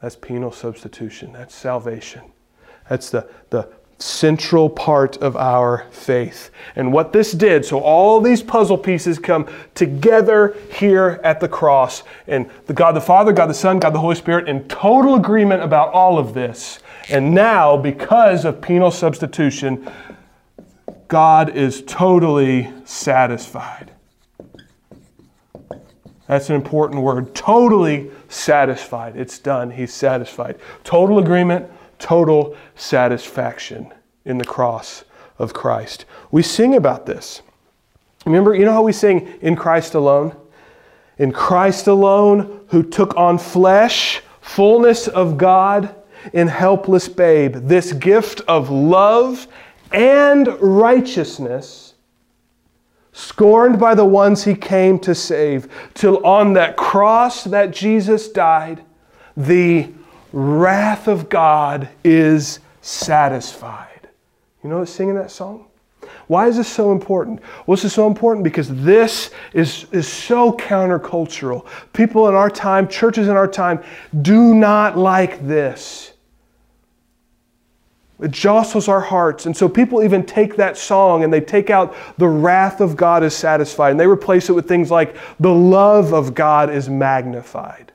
That's 0.00 0.16
penal 0.16 0.50
substitution. 0.50 1.34
That's 1.34 1.54
salvation. 1.54 2.22
That's 2.88 3.10
the, 3.10 3.28
the 3.50 3.68
central 3.98 4.70
part 4.70 5.16
of 5.16 5.36
our 5.36 5.86
faith. 5.90 6.50
And 6.76 6.92
what 6.92 7.12
this 7.12 7.32
did, 7.32 7.64
so 7.64 7.80
all 7.80 8.20
these 8.20 8.42
puzzle 8.42 8.78
pieces 8.78 9.18
come 9.18 9.48
together 9.74 10.56
here 10.72 11.20
at 11.24 11.40
the 11.40 11.48
cross. 11.48 12.04
And 12.26 12.48
the 12.66 12.74
God 12.74 12.92
the 12.92 13.00
Father, 13.00 13.32
God 13.32 13.46
the 13.46 13.54
Son, 13.54 13.78
God 13.78 13.92
the 13.92 13.98
Holy 13.98 14.14
Spirit 14.14 14.48
in 14.48 14.68
total 14.68 15.16
agreement 15.16 15.62
about 15.62 15.92
all 15.92 16.18
of 16.18 16.32
this. 16.34 16.78
And 17.08 17.34
now, 17.34 17.76
because 17.76 18.44
of 18.44 18.60
penal 18.60 18.90
substitution, 18.90 19.90
God 21.08 21.56
is 21.56 21.82
totally 21.82 22.70
satisfied. 22.84 23.90
That's 26.28 26.50
an 26.50 26.56
important 26.56 27.02
word. 27.02 27.34
Totally 27.34 28.10
satisfied. 28.28 29.16
It's 29.16 29.38
done. 29.38 29.70
He's 29.70 29.92
satisfied. 29.92 30.58
Total 30.84 31.18
agreement, 31.18 31.70
total 31.98 32.56
satisfaction 32.74 33.92
in 34.24 34.38
the 34.38 34.44
cross 34.44 35.04
of 35.38 35.54
Christ. 35.54 36.04
We 36.30 36.42
sing 36.42 36.74
about 36.74 37.06
this. 37.06 37.42
Remember, 38.26 38.54
you 38.54 38.64
know 38.64 38.72
how 38.72 38.82
we 38.82 38.92
sing, 38.92 39.38
In 39.40 39.56
Christ 39.56 39.94
alone? 39.94 40.36
In 41.18 41.32
Christ 41.32 41.86
alone, 41.86 42.64
who 42.68 42.82
took 42.82 43.16
on 43.16 43.38
flesh, 43.38 44.20
fullness 44.40 45.08
of 45.08 45.38
God, 45.38 45.94
in 46.32 46.48
helpless 46.48 47.08
babe, 47.08 47.54
this 47.54 47.92
gift 47.92 48.40
of 48.48 48.70
love 48.70 49.46
and 49.92 50.48
righteousness, 50.60 51.94
scorned 53.12 53.80
by 53.80 53.94
the 53.94 54.04
ones 54.04 54.44
he 54.44 54.54
came 54.54 54.98
to 55.00 55.14
save, 55.14 55.68
till 55.94 56.24
on 56.26 56.52
that 56.52 56.76
cross 56.76 57.44
that 57.44 57.70
Jesus 57.70 58.28
died, 58.28 58.84
the 59.36 59.90
wrath 60.32 61.08
of 61.08 61.28
God 61.28 61.88
is 62.04 62.60
satisfied. 62.80 64.08
You 64.62 64.70
know 64.70 64.84
singing 64.84 65.14
that 65.14 65.30
song? 65.30 65.66
Why 66.26 66.46
is 66.46 66.56
this 66.56 66.68
so 66.68 66.92
important? 66.92 67.40
Well, 67.66 67.74
this 67.74 67.84
is 67.84 67.92
so 67.94 68.06
important 68.06 68.44
because 68.44 68.68
this 68.82 69.30
is, 69.54 69.86
is 69.92 70.06
so 70.06 70.52
countercultural. 70.52 71.66
People 71.94 72.28
in 72.28 72.34
our 72.34 72.50
time, 72.50 72.86
churches 72.86 73.28
in 73.28 73.36
our 73.36 73.48
time, 73.48 73.82
do 74.22 74.54
not 74.54 74.98
like 74.98 75.46
this. 75.46 76.12
It 78.20 78.30
jostles 78.30 78.88
our 78.88 79.00
hearts. 79.00 79.46
And 79.46 79.56
so 79.56 79.68
people 79.68 80.02
even 80.02 80.26
take 80.26 80.56
that 80.56 80.76
song 80.76 81.24
and 81.24 81.32
they 81.32 81.40
take 81.40 81.70
out 81.70 81.94
the 82.18 82.28
wrath 82.28 82.80
of 82.80 82.96
God 82.96 83.22
is 83.22 83.34
satisfied 83.34 83.92
and 83.92 84.00
they 84.00 84.06
replace 84.06 84.48
it 84.50 84.52
with 84.52 84.66
things 84.66 84.90
like 84.90 85.16
the 85.38 85.52
love 85.52 86.12
of 86.12 86.34
God 86.34 86.68
is 86.68 86.88
magnified. 86.88 87.87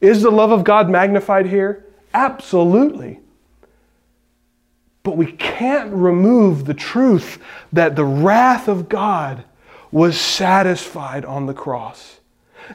Is 0.00 0.22
the 0.22 0.30
love 0.30 0.52
of 0.52 0.64
God 0.64 0.88
magnified 0.88 1.46
here? 1.46 1.86
Absolutely. 2.14 3.20
But 5.02 5.16
we 5.16 5.32
can't 5.32 5.92
remove 5.92 6.64
the 6.64 6.74
truth 6.74 7.38
that 7.72 7.96
the 7.96 8.04
wrath 8.04 8.68
of 8.68 8.88
God 8.88 9.44
was 9.90 10.20
satisfied 10.20 11.24
on 11.24 11.46
the 11.46 11.54
cross. 11.54 12.20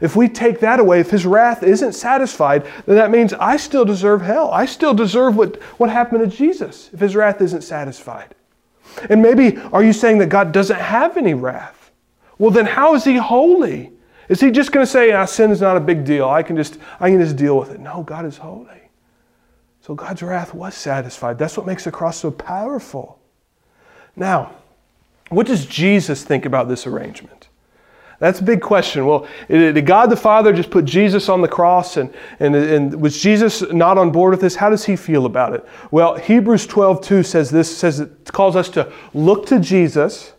If 0.01 0.15
we 0.15 0.27
take 0.27 0.59
that 0.61 0.79
away, 0.79 0.99
if 0.99 1.11
his 1.11 1.25
wrath 1.25 1.61
isn't 1.61 1.93
satisfied, 1.93 2.65
then 2.85 2.95
that 2.95 3.11
means 3.11 3.33
I 3.33 3.57
still 3.57 3.85
deserve 3.85 4.21
hell. 4.21 4.49
I 4.51 4.65
still 4.65 4.93
deserve 4.93 5.35
what, 5.37 5.61
what 5.77 5.89
happened 5.89 6.29
to 6.29 6.35
Jesus 6.35 6.89
if 6.93 6.99
his 6.99 7.15
wrath 7.15 7.41
isn't 7.41 7.61
satisfied. 7.61 8.33
And 9.09 9.21
maybe 9.21 9.57
are 9.71 9.83
you 9.83 9.93
saying 9.93 10.17
that 10.19 10.29
God 10.29 10.51
doesn't 10.51 10.79
have 10.79 11.17
any 11.17 11.33
wrath? 11.33 11.91
Well, 12.37 12.51
then 12.51 12.65
how 12.65 12.95
is 12.95 13.03
he 13.03 13.17
holy? 13.17 13.92
Is 14.29 14.39
he 14.39 14.51
just 14.51 14.71
going 14.71 14.85
to 14.85 14.91
say, 14.91 15.11
ah, 15.11 15.25
sin 15.25 15.51
is 15.51 15.61
not 15.61 15.77
a 15.77 15.79
big 15.79 16.05
deal. 16.05 16.29
I 16.29 16.43
can 16.43 16.55
just 16.55 16.77
I 16.99 17.09
can 17.09 17.19
just 17.19 17.35
deal 17.35 17.57
with 17.57 17.71
it. 17.71 17.79
No, 17.79 18.03
God 18.03 18.25
is 18.25 18.37
holy. 18.37 18.89
So 19.81 19.95
God's 19.95 20.23
wrath 20.23 20.53
was 20.53 20.75
satisfied. 20.75 21.37
That's 21.37 21.57
what 21.57 21.65
makes 21.65 21.83
the 21.83 21.91
cross 21.91 22.17
so 22.17 22.31
powerful. 22.31 23.19
Now, 24.15 24.55
what 25.29 25.45
does 25.45 25.65
Jesus 25.65 26.23
think 26.23 26.45
about 26.45 26.69
this 26.69 26.87
arrangement? 26.87 27.49
That's 28.19 28.39
a 28.39 28.43
big 28.43 28.61
question. 28.61 29.05
Well, 29.05 29.27
did 29.49 29.85
God 29.85 30.09
the 30.09 30.15
Father 30.15 30.53
just 30.53 30.69
put 30.69 30.85
Jesus 30.85 31.27
on 31.27 31.41
the 31.41 31.47
cross 31.49 31.97
and, 31.97 32.13
and, 32.39 32.55
and 32.55 33.01
was 33.01 33.21
Jesus 33.21 33.61
not 33.73 33.97
on 33.97 34.11
board 34.11 34.31
with 34.31 34.39
this? 34.39 34.55
How 34.55 34.69
does 34.69 34.85
he 34.85 34.95
feel 34.95 35.25
about 35.25 35.53
it? 35.53 35.67
Well, 35.91 36.15
Hebrews 36.15 36.65
12, 36.67 37.01
2 37.01 37.23
says 37.23 37.49
this, 37.49 37.75
says 37.75 37.99
it 37.99 38.31
calls 38.31 38.55
us 38.55 38.69
to 38.69 38.89
look 39.13 39.45
to 39.47 39.59
Jesus, 39.59 40.31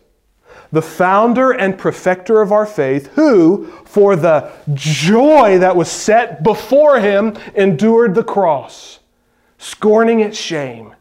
the 0.75 0.81
founder 0.81 1.51
and 1.51 1.77
perfecter 1.77 2.41
of 2.41 2.51
our 2.51 2.65
faith, 2.65 3.07
who, 3.13 3.65
for 3.85 4.17
the 4.17 4.51
joy 4.73 5.57
that 5.57 5.73
was 5.73 5.89
set 5.89 6.43
before 6.43 6.99
him, 6.99 7.33
endured 7.55 8.13
the 8.13 8.23
cross, 8.23 8.99
scorning 9.57 10.19
its 10.19 10.37
shame 10.37 10.93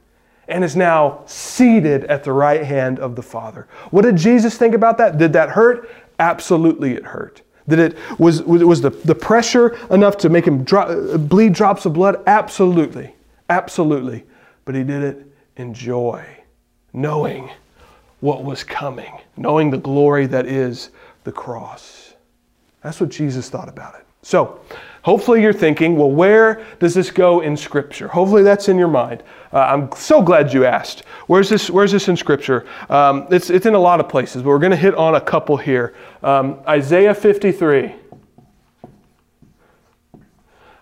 and 0.47 0.63
is 0.63 0.77
now 0.77 1.25
seated 1.27 2.05
at 2.05 2.23
the 2.23 2.33
right 2.33 2.63
hand 2.63 3.01
of 3.01 3.17
the 3.17 3.23
Father. 3.23 3.67
What 3.91 4.03
did 4.03 4.17
Jesus 4.17 4.57
think 4.57 4.77
about 4.77 4.97
that? 4.99 5.19
Did 5.19 5.33
that 5.33 5.49
hurt? 5.49 5.91
Absolutely, 6.21 6.93
it 6.93 7.05
hurt. 7.05 7.43
That 7.67 7.81
it 7.81 7.97
was, 8.21 8.43
was 8.45 8.81
the, 8.81 8.91
the 8.91 9.15
pressure 9.17 9.75
enough 9.93 10.17
to 10.19 10.29
make 10.29 10.47
him 10.47 10.63
bleed 11.27 11.53
drops 11.53 11.85
of 11.85 11.95
blood? 11.95 12.23
Absolutely. 12.29 13.13
Absolutely. 13.49 14.23
But 14.67 14.77
he 14.77 14.85
did 14.85 15.03
it 15.03 15.27
in 15.57 15.75
joy, 15.75 16.25
knowing 16.93 17.51
what 18.25 18.43
was 18.43 18.65
coming, 18.65 19.21
knowing 19.37 19.71
the 19.71 19.77
glory 19.77 20.27
that 20.27 20.47
is 20.47 20.89
the 21.25 21.31
cross. 21.31 22.15
That's 22.83 22.99
what 22.99 23.11
Jesus 23.11 23.51
thought 23.51 23.69
about 23.69 23.97
it. 23.97 24.07
So, 24.23 24.63
hopefully, 25.03 25.43
you're 25.43 25.53
thinking, 25.53 25.95
well, 25.95 26.11
where 26.11 26.65
does 26.79 26.95
this 26.95 27.11
go 27.11 27.43
in 27.43 27.55
Scripture? 27.55 28.09
Hopefully, 28.09 28.43
that's 28.43 28.71
in 28.71 28.79
your 28.79 28.89
mind. 28.89 29.23
Uh, 29.53 29.59
I'm 29.59 29.93
so 29.93 30.23
glad 30.23 30.55
you 30.55 30.65
asked. 30.65 31.01
Where's 31.27 31.51
this, 31.51 31.69
where's 31.69 31.93
this 31.93 32.09
in 32.09 32.17
Scripture? 32.17 32.67
Um, 32.89 33.27
it's, 33.31 33.51
it's 33.51 33.67
in 33.67 33.75
a 33.75 33.79
lot 33.79 34.01
of 34.01 34.09
places, 34.09 34.41
but 34.41 34.49
we're 34.49 34.59
going 34.59 34.71
to 34.71 34.77
hit 34.79 34.95
on 34.95 35.17
a 35.17 35.21
couple 35.21 35.59
here. 35.59 35.95
Um, 36.23 36.61
Isaiah 36.67 37.15
53. 37.15 37.95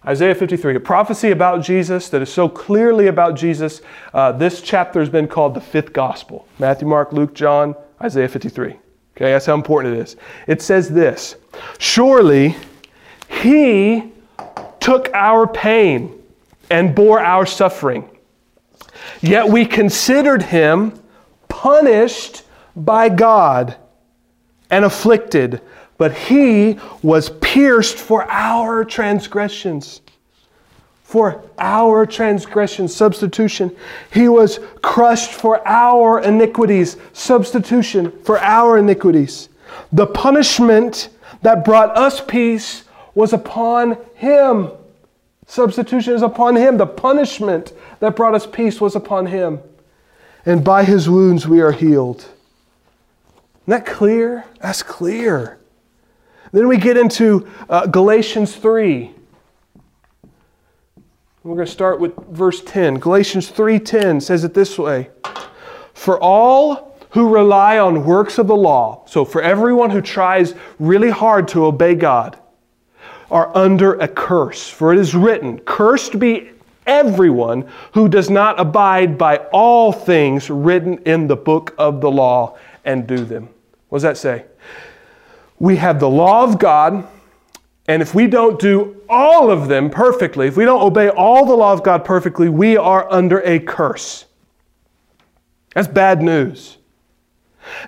Isaiah 0.07 0.35
53, 0.35 0.77
a 0.77 0.81
prophecy 0.81 1.31
about 1.31 1.63
Jesus 1.63 2.09
that 2.09 2.23
is 2.23 2.33
so 2.33 2.49
clearly 2.49 3.07
about 3.07 3.37
Jesus. 3.37 3.83
Uh, 4.13 4.33
this 4.33 4.61
chapter 4.61 4.99
has 4.99 5.09
been 5.09 5.29
called 5.29 5.55
the 5.55 5.61
fifth 5.61 5.93
gospel 5.93 6.49
Matthew, 6.59 6.89
Mark, 6.89 7.13
Luke, 7.13 7.35
John, 7.35 7.77
Isaiah 8.01 8.29
53. 8.29 8.71
Okay, 8.71 8.81
that's 9.17 9.47
how 9.47 9.55
important 9.55 9.95
it 9.95 10.01
is. 10.01 10.17
It 10.49 10.61
says 10.61 10.89
this 10.89 11.37
Surely 11.79 12.57
he 13.29 14.13
took 14.81 15.09
our 15.15 15.47
pain 15.47 16.21
and 16.71 16.95
bore 16.95 17.21
our 17.21 17.47
suffering. 17.47 18.09
Yet 19.21 19.49
we 19.49 19.65
considered 19.65 20.43
him 20.43 21.01
punished 21.49 22.43
by 22.75 23.09
God 23.09 23.77
and 24.71 24.85
afflicted, 24.85 25.61
but 26.03 26.15
he 26.15 26.81
was 27.01 27.31
pierced 27.31 27.97
for 27.97 28.29
our 28.29 28.85
transgressions. 28.85 30.01
For 31.05 31.45
our 31.61 32.07
transgressions, 32.07 32.93
substitution. 32.93 33.71
He 34.13 34.29
was 34.29 34.59
crushed 34.83 35.31
for 35.31 35.65
our 35.65 36.19
iniquities, 36.19 36.97
substitution 37.13 38.11
for 38.25 38.41
our 38.41 38.79
iniquities. 38.79 39.49
The 39.93 40.09
punishment 40.09 41.11
that 41.43 41.65
brought 41.65 41.97
us 41.97 42.21
peace 42.21 42.83
was 43.15 43.33
upon 43.33 43.97
him. 44.17 44.73
Substitution 45.47 46.15
is 46.15 46.23
upon 46.23 46.57
him. 46.57 46.79
The 46.79 46.87
punishment 46.87 47.75
that 48.01 48.17
brought 48.17 48.35
us 48.35 48.45
peace 48.45 48.81
was 48.81 48.97
upon 48.97 49.27
him. 49.27 49.61
And 50.45 50.65
by 50.65 50.83
his 50.83 51.09
wounds 51.09 51.47
we 51.47 51.61
are 51.61 51.71
healed. 51.71 52.23
Isn't 52.23 53.69
that 53.69 53.87
clear? 53.87 54.47
That's 54.61 54.83
clear. 54.83 55.59
Then 56.53 56.69
we 56.69 56.77
get 56.77 56.97
into 56.97 57.49
uh, 57.69 57.87
Galatians 57.87 58.55
3. 58.55 59.11
We're 61.45 61.55
going 61.57 61.67
to 61.67 61.73
start 61.73 61.99
with 61.99 62.15
verse 62.29 62.63
10. 62.63 63.01
Galatians 63.01 63.51
3:10 63.51 64.23
says 64.23 64.45
it 64.45 64.55
this 64.55 64.79
way: 64.79 65.11
For 65.93 66.21
all 66.21 66.97
who 67.11 67.29
rely 67.29 67.79
on 67.79 68.05
works 68.05 68.39
of 68.39 68.47
the 68.47 68.57
law, 68.57 69.03
so 69.07 69.25
for 69.25 69.43
everyone 69.43 69.91
who 69.91 70.01
tries 70.01 70.55
really 70.79 71.11
hard 71.11 71.49
to 71.49 71.65
obey 71.65 71.97
God, 71.97 72.39
are 73.31 73.51
under 73.57 73.95
a 73.95 74.07
curse. 74.07 74.69
For 74.69 74.93
it 74.93 75.01
is 75.01 75.15
written, 75.15 75.59
Cursed 75.61 76.19
be 76.19 76.51
everyone 76.87 77.69
who 77.93 78.09
does 78.09 78.31
not 78.31 78.61
abide 78.61 79.19
by 79.19 79.39
all 79.53 79.91
things 79.91 80.49
written 80.49 80.99
in 80.99 81.27
the 81.27 81.37
book 81.37 81.75
of 81.79 82.01
the 82.01 82.11
law 82.11 82.57
and 82.85 83.07
do 83.07 83.25
them. 83.25 83.49
What 83.89 83.97
does 83.97 84.03
that 84.03 84.17
say? 84.17 84.45
We 85.63 85.77
have 85.77 86.01
the 86.01 86.11
law 86.11 86.43
of 86.43 86.59
God, 86.59 87.07
and 87.87 88.03
if 88.03 88.17
we 88.17 88.27
don't 88.27 88.59
do 88.59 89.01
all 89.09 89.49
of 89.49 89.69
them 89.69 89.91
perfectly, 89.91 90.49
if 90.49 90.57
we 90.57 90.65
don't 90.65 90.83
obey 90.83 91.09
all 91.09 91.47
the 91.47 91.55
law 91.55 91.73
of 91.73 91.85
God 91.85 92.05
perfectly, 92.05 92.49
we 92.49 92.77
are 92.77 93.07
under 93.13 93.39
a 93.43 93.61
curse. 93.61 94.25
That's 95.73 95.87
bad 95.87 96.21
news. 96.21 96.79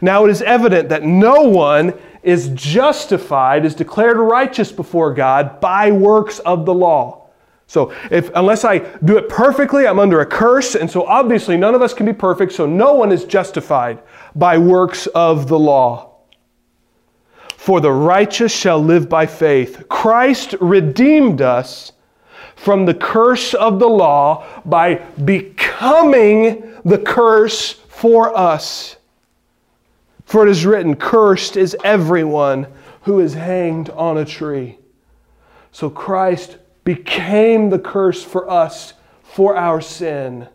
Now 0.00 0.24
it 0.24 0.30
is 0.30 0.40
evident 0.40 0.88
that 0.90 1.02
no 1.02 1.42
one 1.42 1.94
is 2.22 2.50
justified, 2.50 3.64
is 3.64 3.74
declared 3.74 4.18
righteous 4.18 4.70
before 4.70 5.12
God 5.12 5.58
by 5.58 5.90
works 5.90 6.38
of 6.38 6.66
the 6.66 6.74
law. 6.74 7.26
So 7.66 7.92
if 8.08 8.30
unless 8.36 8.64
I 8.64 8.78
do 8.78 9.18
it 9.18 9.28
perfectly, 9.28 9.88
I'm 9.88 9.98
under 9.98 10.20
a 10.20 10.26
curse, 10.26 10.76
and 10.76 10.88
so 10.88 11.06
obviously 11.06 11.56
none 11.56 11.74
of 11.74 11.82
us 11.82 11.92
can 11.92 12.06
be 12.06 12.12
perfect, 12.12 12.52
so 12.52 12.66
no 12.66 12.94
one 12.94 13.10
is 13.10 13.24
justified 13.24 13.98
by 14.36 14.58
works 14.58 15.08
of 15.08 15.48
the 15.48 15.58
law. 15.58 16.13
For 17.64 17.80
the 17.80 17.92
righteous 17.92 18.52
shall 18.52 18.78
live 18.78 19.08
by 19.08 19.24
faith. 19.24 19.88
Christ 19.88 20.54
redeemed 20.60 21.40
us 21.40 21.92
from 22.56 22.84
the 22.84 22.92
curse 22.92 23.54
of 23.54 23.78
the 23.78 23.88
law 23.88 24.44
by 24.66 24.96
becoming 25.24 26.74
the 26.84 26.98
curse 26.98 27.72
for 27.72 28.36
us. 28.36 28.96
For 30.26 30.46
it 30.46 30.50
is 30.50 30.66
written, 30.66 30.94
Cursed 30.94 31.56
is 31.56 31.74
everyone 31.82 32.66
who 33.04 33.18
is 33.20 33.32
hanged 33.32 33.88
on 33.88 34.18
a 34.18 34.26
tree. 34.26 34.78
So 35.72 35.88
Christ 35.88 36.58
became 36.84 37.70
the 37.70 37.78
curse 37.78 38.22
for 38.22 38.50
us 38.50 38.92
for 39.22 39.56
our 39.56 39.80
sin. 39.80 40.48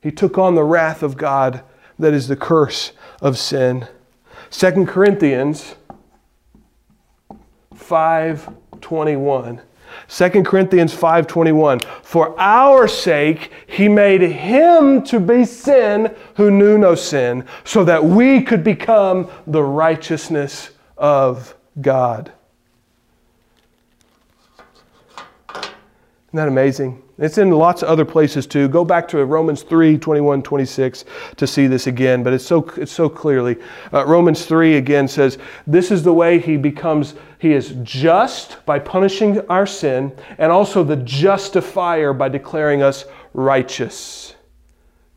He 0.00 0.10
took 0.10 0.38
on 0.38 0.54
the 0.54 0.64
wrath 0.64 1.02
of 1.02 1.18
God 1.18 1.62
that 1.98 2.14
is 2.14 2.26
the 2.26 2.36
curse 2.36 2.92
of 3.20 3.36
sin. 3.36 3.86
2 4.50 4.86
Corinthians 4.86 5.74
5:21. 7.88 9.60
2 10.08 10.44
Corinthians 10.44 10.94
5:21 10.94 11.82
For 12.02 12.34
our 12.38 12.86
sake 12.86 13.50
he 13.66 13.88
made 13.88 14.20
him 14.20 15.02
to 15.04 15.20
be 15.20 15.44
sin 15.44 16.14
who 16.34 16.50
knew 16.50 16.78
no 16.78 16.94
sin 16.94 17.44
so 17.64 17.84
that 17.84 18.04
we 18.04 18.42
could 18.42 18.62
become 18.62 19.28
the 19.46 19.62
righteousness 19.62 20.70
of 20.96 21.54
God. 21.80 22.32
Isn't 26.36 26.44
that 26.44 26.52
amazing? 26.52 27.02
It's 27.16 27.38
in 27.38 27.50
lots 27.50 27.80
of 27.80 27.88
other 27.88 28.04
places 28.04 28.46
too. 28.46 28.68
Go 28.68 28.84
back 28.84 29.08
to 29.08 29.24
Romans 29.24 29.62
3 29.62 29.96
21, 29.96 30.42
26 30.42 31.06
to 31.36 31.46
see 31.46 31.66
this 31.66 31.86
again, 31.86 32.22
but 32.22 32.34
it's 32.34 32.44
so, 32.44 32.68
it's 32.76 32.92
so 32.92 33.08
clearly. 33.08 33.56
Uh, 33.90 34.04
Romans 34.04 34.44
3 34.44 34.76
again 34.76 35.08
says, 35.08 35.38
This 35.66 35.90
is 35.90 36.02
the 36.02 36.12
way 36.12 36.38
he 36.38 36.58
becomes, 36.58 37.14
he 37.38 37.54
is 37.54 37.74
just 37.82 38.66
by 38.66 38.78
punishing 38.78 39.40
our 39.48 39.64
sin, 39.64 40.14
and 40.36 40.52
also 40.52 40.84
the 40.84 40.96
justifier 40.96 42.12
by 42.12 42.28
declaring 42.28 42.82
us 42.82 43.06
righteous. 43.32 44.34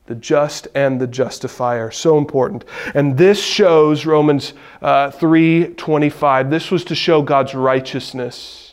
The 0.06 0.16
just 0.16 0.70
and 0.74 1.02
the 1.02 1.08
justifier. 1.08 1.92
So 1.92 2.18
important. 2.18 2.64
And 2.96 3.18
this 3.18 3.44
shows 3.44 4.06
Romans 4.06 4.54
uh, 4.82 5.12
3 5.12 5.74
25. 5.74 6.50
This 6.50 6.72
was 6.72 6.86
to 6.86 6.96
show 6.96 7.22
God's 7.22 7.54
righteousness 7.54 8.69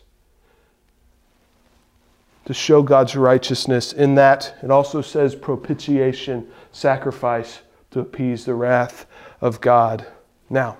to 2.46 2.54
show 2.54 2.82
God's 2.82 3.14
righteousness. 3.14 3.92
In 3.92 4.14
that, 4.14 4.54
it 4.62 4.70
also 4.70 5.02
says 5.02 5.34
propitiation, 5.34 6.48
sacrifice 6.72 7.60
to 7.90 8.00
appease 8.00 8.44
the 8.44 8.54
wrath 8.54 9.06
of 9.40 9.60
God. 9.60 10.06
Now, 10.48 10.78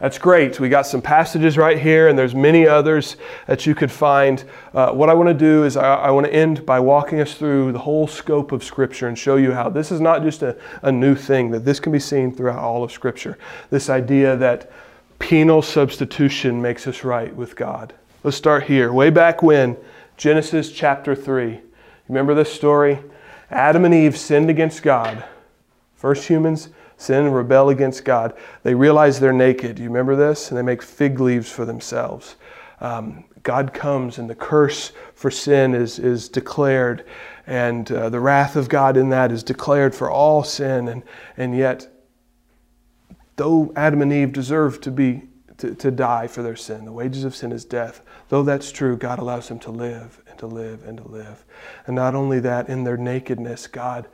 that's 0.00 0.16
great. 0.16 0.58
We 0.58 0.70
got 0.70 0.86
some 0.86 1.02
passages 1.02 1.58
right 1.58 1.78
here, 1.78 2.08
and 2.08 2.18
there's 2.18 2.34
many 2.34 2.66
others 2.66 3.18
that 3.46 3.66
you 3.66 3.74
could 3.74 3.92
find. 3.92 4.42
Uh, 4.72 4.92
what 4.92 5.10
I 5.10 5.14
want 5.14 5.28
to 5.28 5.34
do 5.34 5.64
is 5.64 5.76
I, 5.76 5.94
I 5.94 6.10
want 6.10 6.26
to 6.26 6.32
end 6.32 6.64
by 6.64 6.80
walking 6.80 7.20
us 7.20 7.34
through 7.34 7.72
the 7.72 7.78
whole 7.78 8.06
scope 8.06 8.50
of 8.50 8.64
Scripture 8.64 9.08
and 9.08 9.18
show 9.18 9.36
you 9.36 9.52
how 9.52 9.68
this 9.68 9.92
is 9.92 10.00
not 10.00 10.22
just 10.22 10.42
a, 10.42 10.56
a 10.80 10.90
new 10.90 11.14
thing, 11.14 11.50
that 11.50 11.66
this 11.66 11.78
can 11.80 11.92
be 11.92 11.98
seen 11.98 12.34
throughout 12.34 12.60
all 12.60 12.82
of 12.82 12.90
Scripture. 12.90 13.36
This 13.68 13.90
idea 13.90 14.36
that 14.38 14.72
penal 15.18 15.60
substitution 15.60 16.62
makes 16.62 16.86
us 16.86 17.04
right 17.04 17.36
with 17.36 17.54
God. 17.54 17.92
Let's 18.24 18.38
start 18.38 18.62
here. 18.62 18.94
Way 18.94 19.10
back 19.10 19.42
when, 19.42 19.76
Genesis 20.20 20.70
chapter 20.70 21.14
3. 21.14 21.62
Remember 22.06 22.34
this 22.34 22.52
story? 22.52 22.98
Adam 23.50 23.86
and 23.86 23.94
Eve 23.94 24.18
sinned 24.18 24.50
against 24.50 24.82
God. 24.82 25.24
First 25.94 26.28
humans 26.28 26.68
sin 26.98 27.24
and 27.24 27.34
rebel 27.34 27.70
against 27.70 28.04
God. 28.04 28.34
They 28.62 28.74
realize 28.74 29.18
they're 29.18 29.32
naked. 29.32 29.78
You 29.78 29.86
remember 29.86 30.16
this? 30.16 30.50
And 30.50 30.58
they 30.58 30.62
make 30.62 30.82
fig 30.82 31.20
leaves 31.20 31.50
for 31.50 31.64
themselves. 31.64 32.36
Um, 32.82 33.24
God 33.44 33.72
comes 33.72 34.18
and 34.18 34.28
the 34.28 34.34
curse 34.34 34.92
for 35.14 35.30
sin 35.30 35.74
is, 35.74 35.98
is 35.98 36.28
declared, 36.28 37.06
and 37.46 37.90
uh, 37.90 38.10
the 38.10 38.20
wrath 38.20 38.56
of 38.56 38.68
God 38.68 38.98
in 38.98 39.08
that 39.08 39.32
is 39.32 39.42
declared 39.42 39.94
for 39.94 40.10
all 40.10 40.44
sin. 40.44 40.88
And, 40.88 41.02
and 41.38 41.56
yet, 41.56 41.88
though 43.36 43.72
Adam 43.74 44.02
and 44.02 44.12
Eve 44.12 44.34
deserve 44.34 44.82
to 44.82 44.90
be 44.90 45.29
to, 45.60 45.74
to 45.74 45.90
die 45.90 46.26
for 46.26 46.42
their 46.42 46.56
sin, 46.56 46.84
the 46.84 46.92
wages 46.92 47.24
of 47.24 47.34
sin 47.34 47.52
is 47.52 47.64
death. 47.64 48.02
Though 48.28 48.42
that's 48.42 48.72
true, 48.72 48.96
God 48.96 49.18
allows 49.18 49.48
them 49.48 49.58
to 49.60 49.70
live 49.70 50.20
and 50.28 50.38
to 50.38 50.46
live 50.46 50.86
and 50.86 50.98
to 50.98 51.08
live. 51.08 51.44
And 51.86 51.94
not 51.94 52.14
only 52.14 52.40
that, 52.40 52.68
in 52.68 52.84
their 52.84 52.96
nakedness, 52.96 53.66
God 53.66 54.08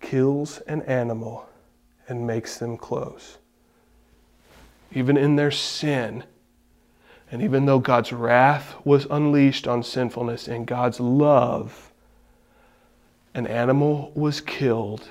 kills 0.00 0.58
an 0.60 0.82
animal 0.82 1.48
and 2.08 2.26
makes 2.26 2.58
them 2.58 2.76
clothes. 2.76 3.38
Even 4.92 5.16
in 5.16 5.36
their 5.36 5.50
sin, 5.50 6.24
and 7.30 7.42
even 7.42 7.66
though 7.66 7.78
God's 7.78 8.12
wrath 8.12 8.74
was 8.84 9.06
unleashed 9.10 9.66
on 9.66 9.82
sinfulness, 9.82 10.48
in 10.48 10.64
God's 10.64 11.00
love, 11.00 11.90
an 13.34 13.46
animal 13.46 14.12
was 14.14 14.40
killed 14.40 15.08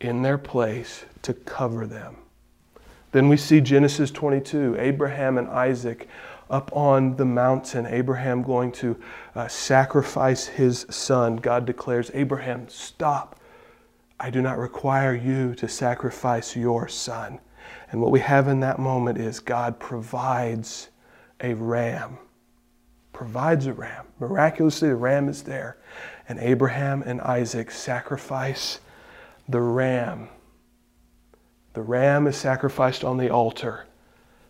in 0.00 0.22
their 0.22 0.38
place 0.38 1.04
to 1.22 1.34
cover 1.34 1.86
them. 1.86 2.16
Then 3.12 3.28
we 3.28 3.36
see 3.36 3.60
Genesis 3.60 4.10
22, 4.10 4.76
Abraham 4.78 5.38
and 5.38 5.48
Isaac 5.48 6.08
up 6.50 6.74
on 6.76 7.16
the 7.16 7.24
mountain, 7.24 7.86
Abraham 7.86 8.42
going 8.42 8.72
to 8.72 9.00
uh, 9.36 9.46
sacrifice 9.46 10.46
his 10.46 10.84
son. 10.90 11.36
God 11.36 11.64
declares, 11.64 12.10
Abraham, 12.12 12.68
stop. 12.68 13.36
I 14.18 14.30
do 14.30 14.42
not 14.42 14.58
require 14.58 15.14
you 15.14 15.54
to 15.54 15.68
sacrifice 15.68 16.56
your 16.56 16.88
son. 16.88 17.38
And 17.92 18.00
what 18.00 18.10
we 18.10 18.20
have 18.20 18.48
in 18.48 18.60
that 18.60 18.78
moment 18.78 19.18
is 19.18 19.38
God 19.38 19.78
provides 19.78 20.88
a 21.40 21.54
ram. 21.54 22.18
Provides 23.12 23.66
a 23.66 23.72
ram. 23.72 24.06
Miraculously, 24.18 24.88
the 24.88 24.96
ram 24.96 25.28
is 25.28 25.42
there. 25.42 25.78
And 26.28 26.38
Abraham 26.40 27.02
and 27.02 27.20
Isaac 27.20 27.70
sacrifice 27.70 28.80
the 29.48 29.60
ram. 29.60 30.28
The 31.72 31.82
ram 31.82 32.26
is 32.26 32.36
sacrificed 32.36 33.04
on 33.04 33.16
the 33.16 33.30
altar. 33.30 33.86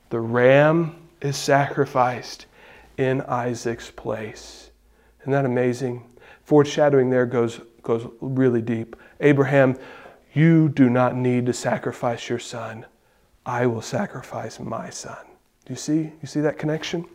The 0.09 0.21
ram 0.21 1.09
is 1.21 1.37
sacrificed 1.37 2.47
in 2.97 3.21
Isaac's 3.23 3.91
place. 3.91 4.71
Isn't 5.21 5.33
that 5.33 5.45
amazing? 5.45 6.05
Foreshadowing 6.45 7.11
there 7.11 7.27
goes, 7.27 7.61
goes 7.83 8.11
really 8.21 8.63
deep. 8.63 8.97
Abraham, 9.21 9.77
you 10.33 10.69
do 10.69 10.89
not 10.89 11.15
need 11.15 11.47
to 11.47 11.53
sacrifice 11.53 12.29
your 12.29 12.39
son. 12.39 12.87
I 13.45 13.67
will 13.67 13.83
sacrifice 13.83 14.59
my 14.59 14.91
son. 14.91 15.19
Do 15.65 15.73
you 15.73 15.77
see? 15.77 16.13
You 16.21 16.27
see 16.27 16.41
that 16.41 16.59
connection? 16.59 17.07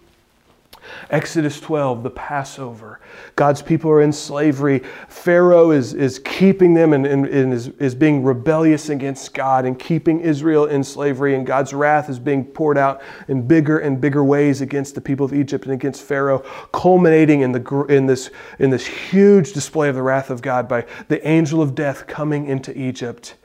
Exodus 1.09 1.59
12, 1.59 2.03
the 2.03 2.09
Passover. 2.09 2.99
God's 3.35 3.61
people 3.61 3.91
are 3.91 4.01
in 4.01 4.11
slavery. 4.11 4.81
Pharaoh 5.07 5.71
is, 5.71 5.93
is 5.93 6.19
keeping 6.19 6.73
them 6.73 6.93
and, 6.93 7.05
and, 7.05 7.27
and, 7.27 7.53
is, 7.53 7.67
is 7.79 7.95
being 7.95 8.23
rebellious 8.23 8.89
against 8.89 9.33
God 9.33 9.65
and 9.65 9.77
keeping 9.77 10.19
Israel 10.21 10.65
in 10.65 10.83
slavery. 10.83 11.35
And 11.35 11.45
God's 11.45 11.73
wrath 11.73 12.09
is 12.09 12.19
being 12.19 12.45
poured 12.45 12.77
out 12.77 13.01
in 13.27 13.47
bigger 13.47 13.79
and 13.79 13.99
bigger 13.99 14.23
ways 14.23 14.61
against 14.61 14.95
the 14.95 15.01
people 15.01 15.25
of 15.25 15.33
Egypt 15.33 15.65
and 15.65 15.73
against 15.73 16.01
Pharaoh, 16.01 16.39
culminating 16.71 17.41
in, 17.41 17.51
the, 17.51 17.85
in, 17.89 18.05
this, 18.05 18.31
in 18.59 18.69
this 18.69 18.85
huge 18.85 19.53
display 19.53 19.89
of 19.89 19.95
the 19.95 20.03
wrath 20.03 20.29
of 20.29 20.41
God 20.41 20.67
by 20.67 20.85
the 21.07 21.25
angel 21.27 21.61
of 21.61 21.75
death 21.75 22.07
coming 22.07 22.47
into 22.47 22.77
Egypt. 22.77 23.35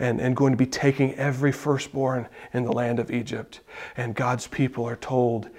And, 0.00 0.18
and, 0.18 0.34
going 0.34 0.52
to 0.52 0.56
be 0.56 0.66
taking 0.66 1.14
every 1.16 1.52
firstborn 1.52 2.26
in 2.54 2.64
the 2.64 2.72
land 2.72 2.98
of 2.98 3.10
Egypt. 3.10 3.60
And 3.98 4.14
God's 4.14 4.46
people 4.46 4.84
are 4.88 4.96
told, 4.96 5.50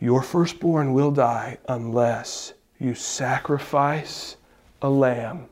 your 0.00 0.22
firstborn 0.22 0.94
will 0.94 1.10
die 1.10 1.58
unless 1.68 2.54
you 2.78 2.94
sacrifice 2.94 4.36
a 4.80 4.88
lamb 4.88 5.46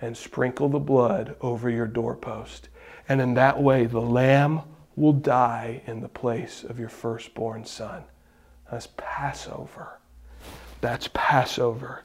and 0.00 0.14
sprinkle 0.16 0.68
the 0.68 0.78
blood 0.78 1.34
over 1.40 1.70
your 1.70 1.86
doorpost. 1.86 2.68
And 3.08 3.20
in 3.20 3.34
that 3.34 3.62
way, 3.62 3.86
the 3.86 4.00
lamb 4.00 4.62
will 4.96 5.14
die 5.14 5.82
in 5.86 6.00
the 6.00 6.08
place 6.08 6.62
of 6.62 6.78
your 6.78 6.90
firstborn 6.90 7.64
son. 7.64 8.04
That's 8.70 8.88
Passover. 8.98 9.98
That's 10.82 11.08
Passover. 11.14 12.04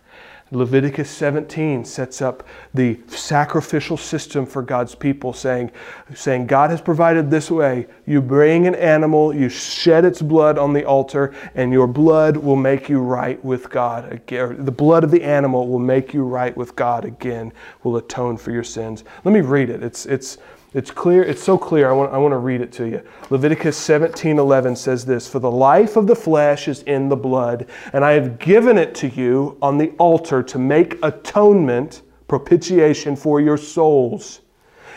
Leviticus 0.52 1.10
17 1.12 1.86
sets 1.86 2.22
up 2.22 2.44
the 2.74 3.00
sacrificial 3.08 3.98
system 3.98 4.46
for 4.46 4.64
God's 4.64 4.96
people, 4.96 5.32
saying, 5.32 5.72
saying, 6.16 6.48
God 6.48 6.72
has 6.72 6.82
provided 6.82 7.30
this 7.30 7.52
way. 7.52 7.86
You 8.08 8.22
bring 8.22 8.66
an 8.66 8.74
animal, 8.74 9.34
you 9.34 9.48
shed 9.48 10.06
its 10.06 10.22
blood 10.22 10.58
on 10.58 10.74
the 10.74 10.86
altar, 10.86 11.36
and 11.54 11.72
your 11.72 11.86
blood 11.86 12.36
will 12.36 12.56
make 12.56 12.90
you 12.90 13.00
right 13.00 13.44
with 13.46 13.70
God 13.70 14.12
again. 14.12 14.66
The 14.66 14.72
blood 14.72 15.04
of 15.04 15.12
the 15.12 15.24
animal 15.24 15.68
will 15.68 15.80
make 15.80 16.14
you 16.14 16.24
right 16.24 16.56
with 16.58 16.76
God 16.76 17.06
again, 17.06 17.54
will 17.84 17.98
atone 17.98 18.38
for 18.38 18.52
your 18.52 18.64
sins. 18.64 19.04
Let 19.24 19.34
me 19.34 19.42
read 19.42 19.70
it. 19.70 19.84
It's, 19.84 20.08
it's, 20.08 20.40
it's 20.74 20.92
clear, 20.92 21.24
it's 21.24 21.42
so 21.42 21.58
clear. 21.58 21.90
I 21.90 21.94
want, 21.94 22.14
I 22.14 22.18
want 22.18 22.32
to 22.34 22.38
read 22.38 22.62
it 22.62 22.72
to 22.74 22.86
you. 22.86 23.02
Leviticus 23.30 23.78
17:11 23.78 24.76
says 24.76 25.06
this, 25.06 25.28
"For 25.28 25.40
the 25.40 25.50
life 25.50 25.96
of 25.96 26.06
the 26.06 26.16
flesh 26.16 26.68
is 26.68 26.84
in 26.84 27.10
the 27.10 27.16
blood, 27.16 27.66
and 27.92 28.06
I 28.06 28.12
have 28.12 28.38
given 28.38 28.78
it 28.78 28.94
to 28.96 29.08
you 29.08 29.58
on 29.62 29.78
the 29.78 29.94
altar 29.98 30.44
to 30.44 30.60
make 30.60 31.00
atonement, 31.02 32.02
propitiation 32.28 33.16
for 33.16 33.42
your 33.42 33.58
souls. 33.58 34.42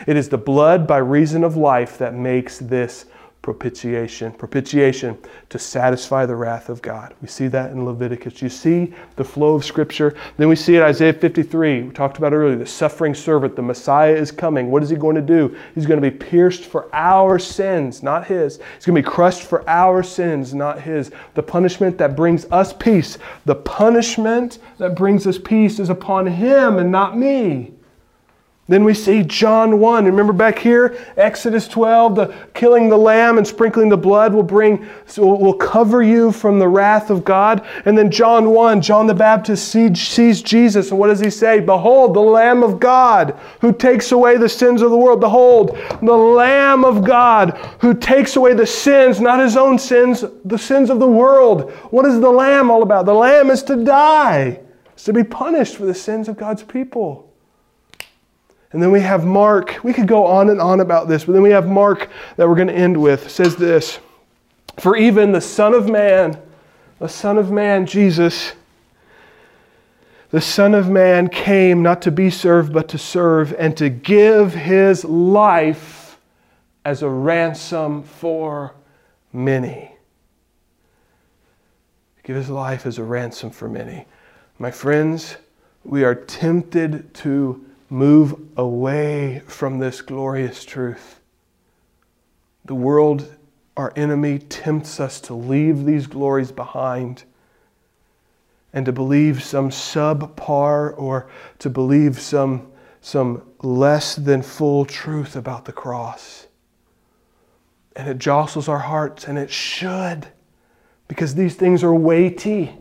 It 0.07 0.15
is 0.15 0.29
the 0.29 0.37
blood 0.37 0.87
by 0.87 0.97
reason 0.97 1.43
of 1.43 1.57
life 1.57 1.97
that 1.97 2.13
makes 2.13 2.59
this 2.59 3.05
propitiation. 3.43 4.31
Propitiation 4.31 5.17
to 5.49 5.59
satisfy 5.59 6.25
the 6.25 6.35
wrath 6.35 6.69
of 6.69 6.81
God. 6.81 7.13
We 7.21 7.27
see 7.27 7.47
that 7.49 7.71
in 7.71 7.85
Leviticus. 7.85 8.41
You 8.41 8.47
see 8.47 8.93
the 9.17 9.23
flow 9.23 9.53
of 9.53 9.65
Scripture. 9.65 10.15
Then 10.37 10.47
we 10.47 10.55
see 10.55 10.77
it 10.77 10.81
Isaiah 10.81 11.13
53. 11.13 11.83
We 11.83 11.93
talked 11.93 12.17
about 12.17 12.33
earlier 12.33 12.55
the 12.55 12.65
suffering 12.65 13.13
servant. 13.13 13.57
The 13.57 13.61
Messiah 13.61 14.15
is 14.15 14.31
coming. 14.31 14.71
What 14.71 14.81
is 14.81 14.89
he 14.89 14.95
going 14.95 15.17
to 15.17 15.21
do? 15.21 15.55
He's 15.75 15.85
going 15.85 16.01
to 16.01 16.09
be 16.09 16.17
pierced 16.17 16.63
for 16.63 16.89
our 16.95 17.37
sins, 17.37 18.01
not 18.01 18.25
his. 18.25 18.59
He's 18.75 18.85
going 18.85 18.95
to 18.95 19.07
be 19.07 19.13
crushed 19.13 19.43
for 19.43 19.69
our 19.69 20.03
sins, 20.03 20.53
not 20.53 20.81
his. 20.81 21.11
The 21.33 21.43
punishment 21.43 21.97
that 21.97 22.15
brings 22.15 22.45
us 22.45 22.71
peace, 22.71 23.17
the 23.43 23.55
punishment 23.55 24.59
that 24.77 24.95
brings 24.95 25.27
us 25.27 25.37
peace 25.37 25.79
is 25.79 25.89
upon 25.89 26.27
him 26.27 26.77
and 26.77 26.89
not 26.89 27.17
me. 27.17 27.72
Then 28.69 28.85
we 28.85 28.93
see 28.93 29.23
John 29.23 29.81
1. 29.81 30.05
Remember 30.05 30.31
back 30.31 30.57
here, 30.57 30.97
Exodus 31.17 31.67
12, 31.67 32.15
the 32.15 32.35
killing 32.53 32.87
the 32.87 32.97
lamb 32.97 33.37
and 33.37 33.45
sprinkling 33.45 33.89
the 33.89 33.97
blood 33.97 34.33
will 34.33 34.41
bring 34.41 34.87
will 35.17 35.53
cover 35.53 36.01
you 36.01 36.31
from 36.31 36.59
the 36.59 36.69
wrath 36.69 37.09
of 37.09 37.25
God. 37.25 37.67
And 37.83 37.97
then 37.97 38.09
John 38.09 38.51
1, 38.51 38.81
John 38.81 39.05
the 39.05 39.13
Baptist 39.13 39.67
sees 39.67 40.41
Jesus 40.41 40.91
and 40.91 40.99
what 40.99 41.07
does 41.07 41.19
he 41.19 41.29
say? 41.29 41.59
Behold, 41.59 42.13
the 42.13 42.21
lamb 42.21 42.63
of 42.63 42.79
God 42.79 43.37
who 43.59 43.73
takes 43.73 44.13
away 44.13 44.37
the 44.37 44.47
sins 44.47 44.81
of 44.81 44.91
the 44.91 44.97
world. 44.97 45.19
Behold, 45.19 45.77
the 46.01 46.13
lamb 46.13 46.85
of 46.85 47.03
God 47.03 47.57
who 47.81 47.93
takes 47.93 48.37
away 48.37 48.53
the 48.53 48.65
sins, 48.65 49.19
not 49.19 49.41
his 49.41 49.57
own 49.57 49.77
sins, 49.77 50.23
the 50.45 50.57
sins 50.57 50.89
of 50.89 50.99
the 50.99 51.07
world. 51.07 51.69
What 51.91 52.05
is 52.05 52.21
the 52.21 52.31
lamb 52.31 52.71
all 52.71 52.81
about? 52.81 53.07
The 53.07 53.13
lamb 53.13 53.49
is 53.49 53.61
to 53.63 53.83
die. 53.83 54.61
It's 54.93 55.03
to 55.03 55.11
be 55.11 55.25
punished 55.25 55.75
for 55.75 55.85
the 55.85 55.93
sins 55.93 56.29
of 56.29 56.37
God's 56.37 56.63
people. 56.63 57.32
And 58.73 58.81
then 58.81 58.91
we 58.91 59.01
have 59.01 59.23
Mark. 59.23 59.79
We 59.83 59.93
could 59.93 60.07
go 60.07 60.25
on 60.25 60.49
and 60.49 60.59
on 60.59 60.79
about 60.79 61.07
this, 61.07 61.25
but 61.25 61.33
then 61.33 61.43
we 61.43 61.51
have 61.51 61.67
Mark 61.67 62.09
that 62.35 62.49
we're 62.49 62.55
going 62.55 62.67
to 62.67 62.73
end 62.73 62.99
with. 62.99 63.27
It 63.27 63.29
says 63.29 63.55
this 63.55 63.99
For 64.79 64.97
even 64.97 65.31
the 65.31 65.41
Son 65.41 65.73
of 65.73 65.87
Man, 65.89 66.37
the 66.99 67.07
Son 67.07 67.37
of 67.37 67.51
Man, 67.51 67.85
Jesus, 67.85 68.53
the 70.31 70.41
Son 70.41 70.73
of 70.73 70.89
Man 70.89 71.29
came 71.29 71.83
not 71.83 72.01
to 72.01 72.11
be 72.11 72.31
served, 72.31 72.73
but 72.73 72.89
to 72.89 72.97
serve 72.97 73.53
and 73.59 73.77
to 73.77 73.89
give 73.89 74.55
his 74.55 75.05
life 75.05 76.17
as 76.83 77.03
a 77.03 77.09
ransom 77.09 78.01
for 78.01 78.73
many. 79.31 79.91
Give 82.23 82.35
his 82.35 82.49
life 82.49 82.87
as 82.87 82.97
a 82.97 83.03
ransom 83.03 83.51
for 83.51 83.69
many. 83.69 84.07
My 84.57 84.71
friends, 84.71 85.35
we 85.83 86.03
are 86.03 86.15
tempted 86.15 87.13
to 87.15 87.63
move 87.93 88.35
away 88.57 89.39
from 89.45 89.77
this 89.77 90.01
glorious 90.01 90.65
truth. 90.65 91.21
The 92.65 92.73
world, 92.73 93.37
our 93.77 93.93
enemy, 93.95 94.39
tempts 94.39 94.99
us 94.99 95.21
to 95.21 95.35
leave 95.35 95.85
these 95.85 96.07
glories 96.07 96.51
behind 96.51 97.23
and 98.73 98.87
to 98.87 98.91
believe 98.91 99.43
some 99.43 99.69
subpar 99.69 100.97
or 100.97 101.29
to 101.59 101.69
believe 101.69 102.19
some, 102.19 102.71
some 102.99 103.43
less 103.61 104.15
than 104.15 104.41
full 104.41 104.85
truth 104.85 105.35
about 105.35 105.65
the 105.65 105.71
cross. 105.71 106.47
And 107.95 108.09
it 108.09 108.17
jostles 108.17 108.67
our 108.67 108.79
hearts, 108.79 109.27
and 109.27 109.37
it 109.37 109.51
should, 109.51 110.25
because 111.07 111.35
these 111.35 111.53
things 111.53 111.83
are 111.83 111.93
weighty 111.93 112.75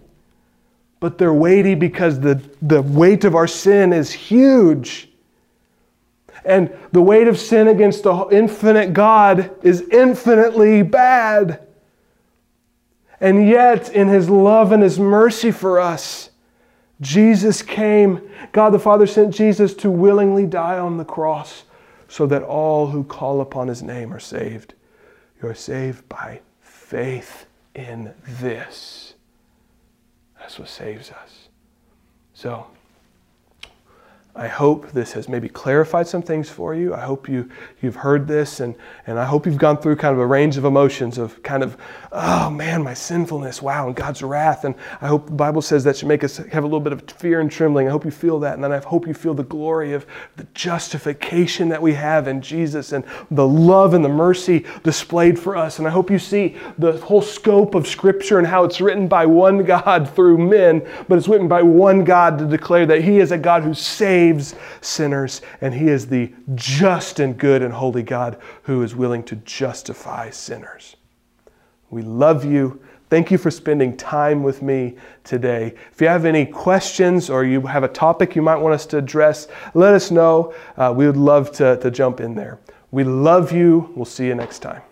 but 1.02 1.18
they're 1.18 1.34
weighty 1.34 1.74
because 1.74 2.20
the, 2.20 2.40
the 2.62 2.80
weight 2.80 3.24
of 3.24 3.34
our 3.34 3.48
sin 3.48 3.92
is 3.92 4.12
huge. 4.12 5.08
And 6.44 6.72
the 6.92 7.02
weight 7.02 7.26
of 7.26 7.40
sin 7.40 7.66
against 7.66 8.04
the 8.04 8.28
infinite 8.30 8.92
God 8.92 9.50
is 9.64 9.80
infinitely 9.90 10.82
bad. 10.82 11.66
And 13.20 13.48
yet, 13.48 13.88
in 13.92 14.06
His 14.06 14.30
love 14.30 14.70
and 14.70 14.80
His 14.80 15.00
mercy 15.00 15.50
for 15.50 15.80
us, 15.80 16.30
Jesus 17.00 17.62
came. 17.62 18.20
God 18.52 18.70
the 18.70 18.78
Father 18.78 19.08
sent 19.08 19.34
Jesus 19.34 19.74
to 19.74 19.90
willingly 19.90 20.46
die 20.46 20.78
on 20.78 20.98
the 20.98 21.04
cross 21.04 21.64
so 22.06 22.26
that 22.26 22.44
all 22.44 22.86
who 22.86 23.02
call 23.02 23.40
upon 23.40 23.66
His 23.66 23.82
name 23.82 24.14
are 24.14 24.20
saved. 24.20 24.74
You 25.42 25.48
are 25.48 25.54
saved 25.54 26.08
by 26.08 26.42
faith 26.60 27.46
in 27.74 28.14
this. 28.24 29.11
That's 30.42 30.58
what 30.58 30.68
saves 30.68 31.12
us. 31.12 31.48
So, 32.34 32.66
I 34.34 34.48
hope 34.48 34.92
this 34.92 35.12
has 35.12 35.28
maybe 35.28 35.50
clarified 35.50 36.06
some 36.06 36.22
things 36.22 36.48
for 36.48 36.74
you. 36.74 36.94
I 36.94 37.00
hope 37.00 37.28
you, 37.28 37.50
you've 37.82 37.96
heard 37.96 38.26
this, 38.26 38.60
and, 38.60 38.74
and 39.06 39.18
I 39.18 39.26
hope 39.26 39.44
you've 39.44 39.58
gone 39.58 39.76
through 39.76 39.96
kind 39.96 40.14
of 40.14 40.20
a 40.20 40.26
range 40.26 40.56
of 40.56 40.64
emotions 40.64 41.18
of 41.18 41.42
kind 41.42 41.62
of, 41.62 41.76
oh 42.12 42.48
man, 42.48 42.82
my 42.82 42.94
sinfulness, 42.94 43.60
wow, 43.60 43.88
and 43.88 43.94
God's 43.94 44.22
wrath. 44.22 44.64
And 44.64 44.74
I 45.02 45.06
hope 45.06 45.26
the 45.26 45.32
Bible 45.32 45.60
says 45.60 45.84
that 45.84 45.98
should 45.98 46.08
make 46.08 46.24
us 46.24 46.38
have 46.38 46.64
a 46.64 46.66
little 46.66 46.80
bit 46.80 46.94
of 46.94 47.02
fear 47.10 47.40
and 47.40 47.50
trembling. 47.50 47.88
I 47.88 47.90
hope 47.90 48.06
you 48.06 48.10
feel 48.10 48.40
that. 48.40 48.54
And 48.54 48.64
then 48.64 48.72
I 48.72 48.78
hope 48.78 49.06
you 49.06 49.12
feel 49.12 49.34
the 49.34 49.42
glory 49.44 49.92
of 49.92 50.06
the 50.36 50.46
justification 50.54 51.68
that 51.68 51.82
we 51.82 51.92
have 51.92 52.26
in 52.26 52.40
Jesus 52.40 52.92
and 52.92 53.04
the 53.30 53.46
love 53.46 53.92
and 53.92 54.02
the 54.02 54.08
mercy 54.08 54.64
displayed 54.82 55.38
for 55.38 55.58
us. 55.58 55.78
And 55.78 55.86
I 55.86 55.90
hope 55.90 56.10
you 56.10 56.18
see 56.18 56.56
the 56.78 56.92
whole 57.00 57.20
scope 57.20 57.74
of 57.74 57.86
Scripture 57.86 58.38
and 58.38 58.46
how 58.46 58.64
it's 58.64 58.80
written 58.80 59.08
by 59.08 59.26
one 59.26 59.62
God 59.62 60.08
through 60.08 60.38
men, 60.38 60.88
but 61.06 61.18
it's 61.18 61.28
written 61.28 61.48
by 61.48 61.60
one 61.60 62.02
God 62.02 62.38
to 62.38 62.46
declare 62.46 62.86
that 62.86 63.02
He 63.02 63.18
is 63.18 63.30
a 63.30 63.36
God 63.36 63.62
who 63.62 63.74
saves 63.74 64.21
saves 64.22 64.54
sinners, 64.80 65.42
and 65.60 65.74
He 65.74 65.88
is 65.88 66.06
the 66.06 66.32
just 66.54 67.18
and 67.18 67.36
good 67.36 67.62
and 67.62 67.72
holy 67.72 68.02
God 68.02 68.40
who 68.62 68.82
is 68.82 68.94
willing 68.94 69.22
to 69.24 69.36
justify 69.36 70.30
sinners. 70.30 70.96
We 71.90 72.02
love 72.02 72.44
you. 72.44 72.80
Thank 73.10 73.30
you 73.30 73.36
for 73.36 73.50
spending 73.50 73.96
time 73.96 74.42
with 74.42 74.62
me 74.62 74.96
today. 75.24 75.74
If 75.92 76.00
you 76.00 76.08
have 76.08 76.24
any 76.24 76.46
questions 76.46 77.28
or 77.28 77.44
you 77.44 77.60
have 77.62 77.82
a 77.82 77.88
topic 77.88 78.34
you 78.34 78.42
might 78.42 78.56
want 78.56 78.74
us 78.74 78.86
to 78.86 78.98
address, 78.98 79.48
let 79.74 79.92
us 79.92 80.10
know. 80.10 80.54
Uh, 80.76 80.94
we 80.96 81.06
would 81.06 81.18
love 81.18 81.52
to, 81.52 81.76
to 81.78 81.90
jump 81.90 82.20
in 82.20 82.34
there. 82.34 82.58
We 82.90 83.04
love 83.04 83.52
you. 83.52 83.92
We'll 83.94 84.06
see 84.06 84.26
you 84.26 84.34
next 84.34 84.60
time. 84.60 84.82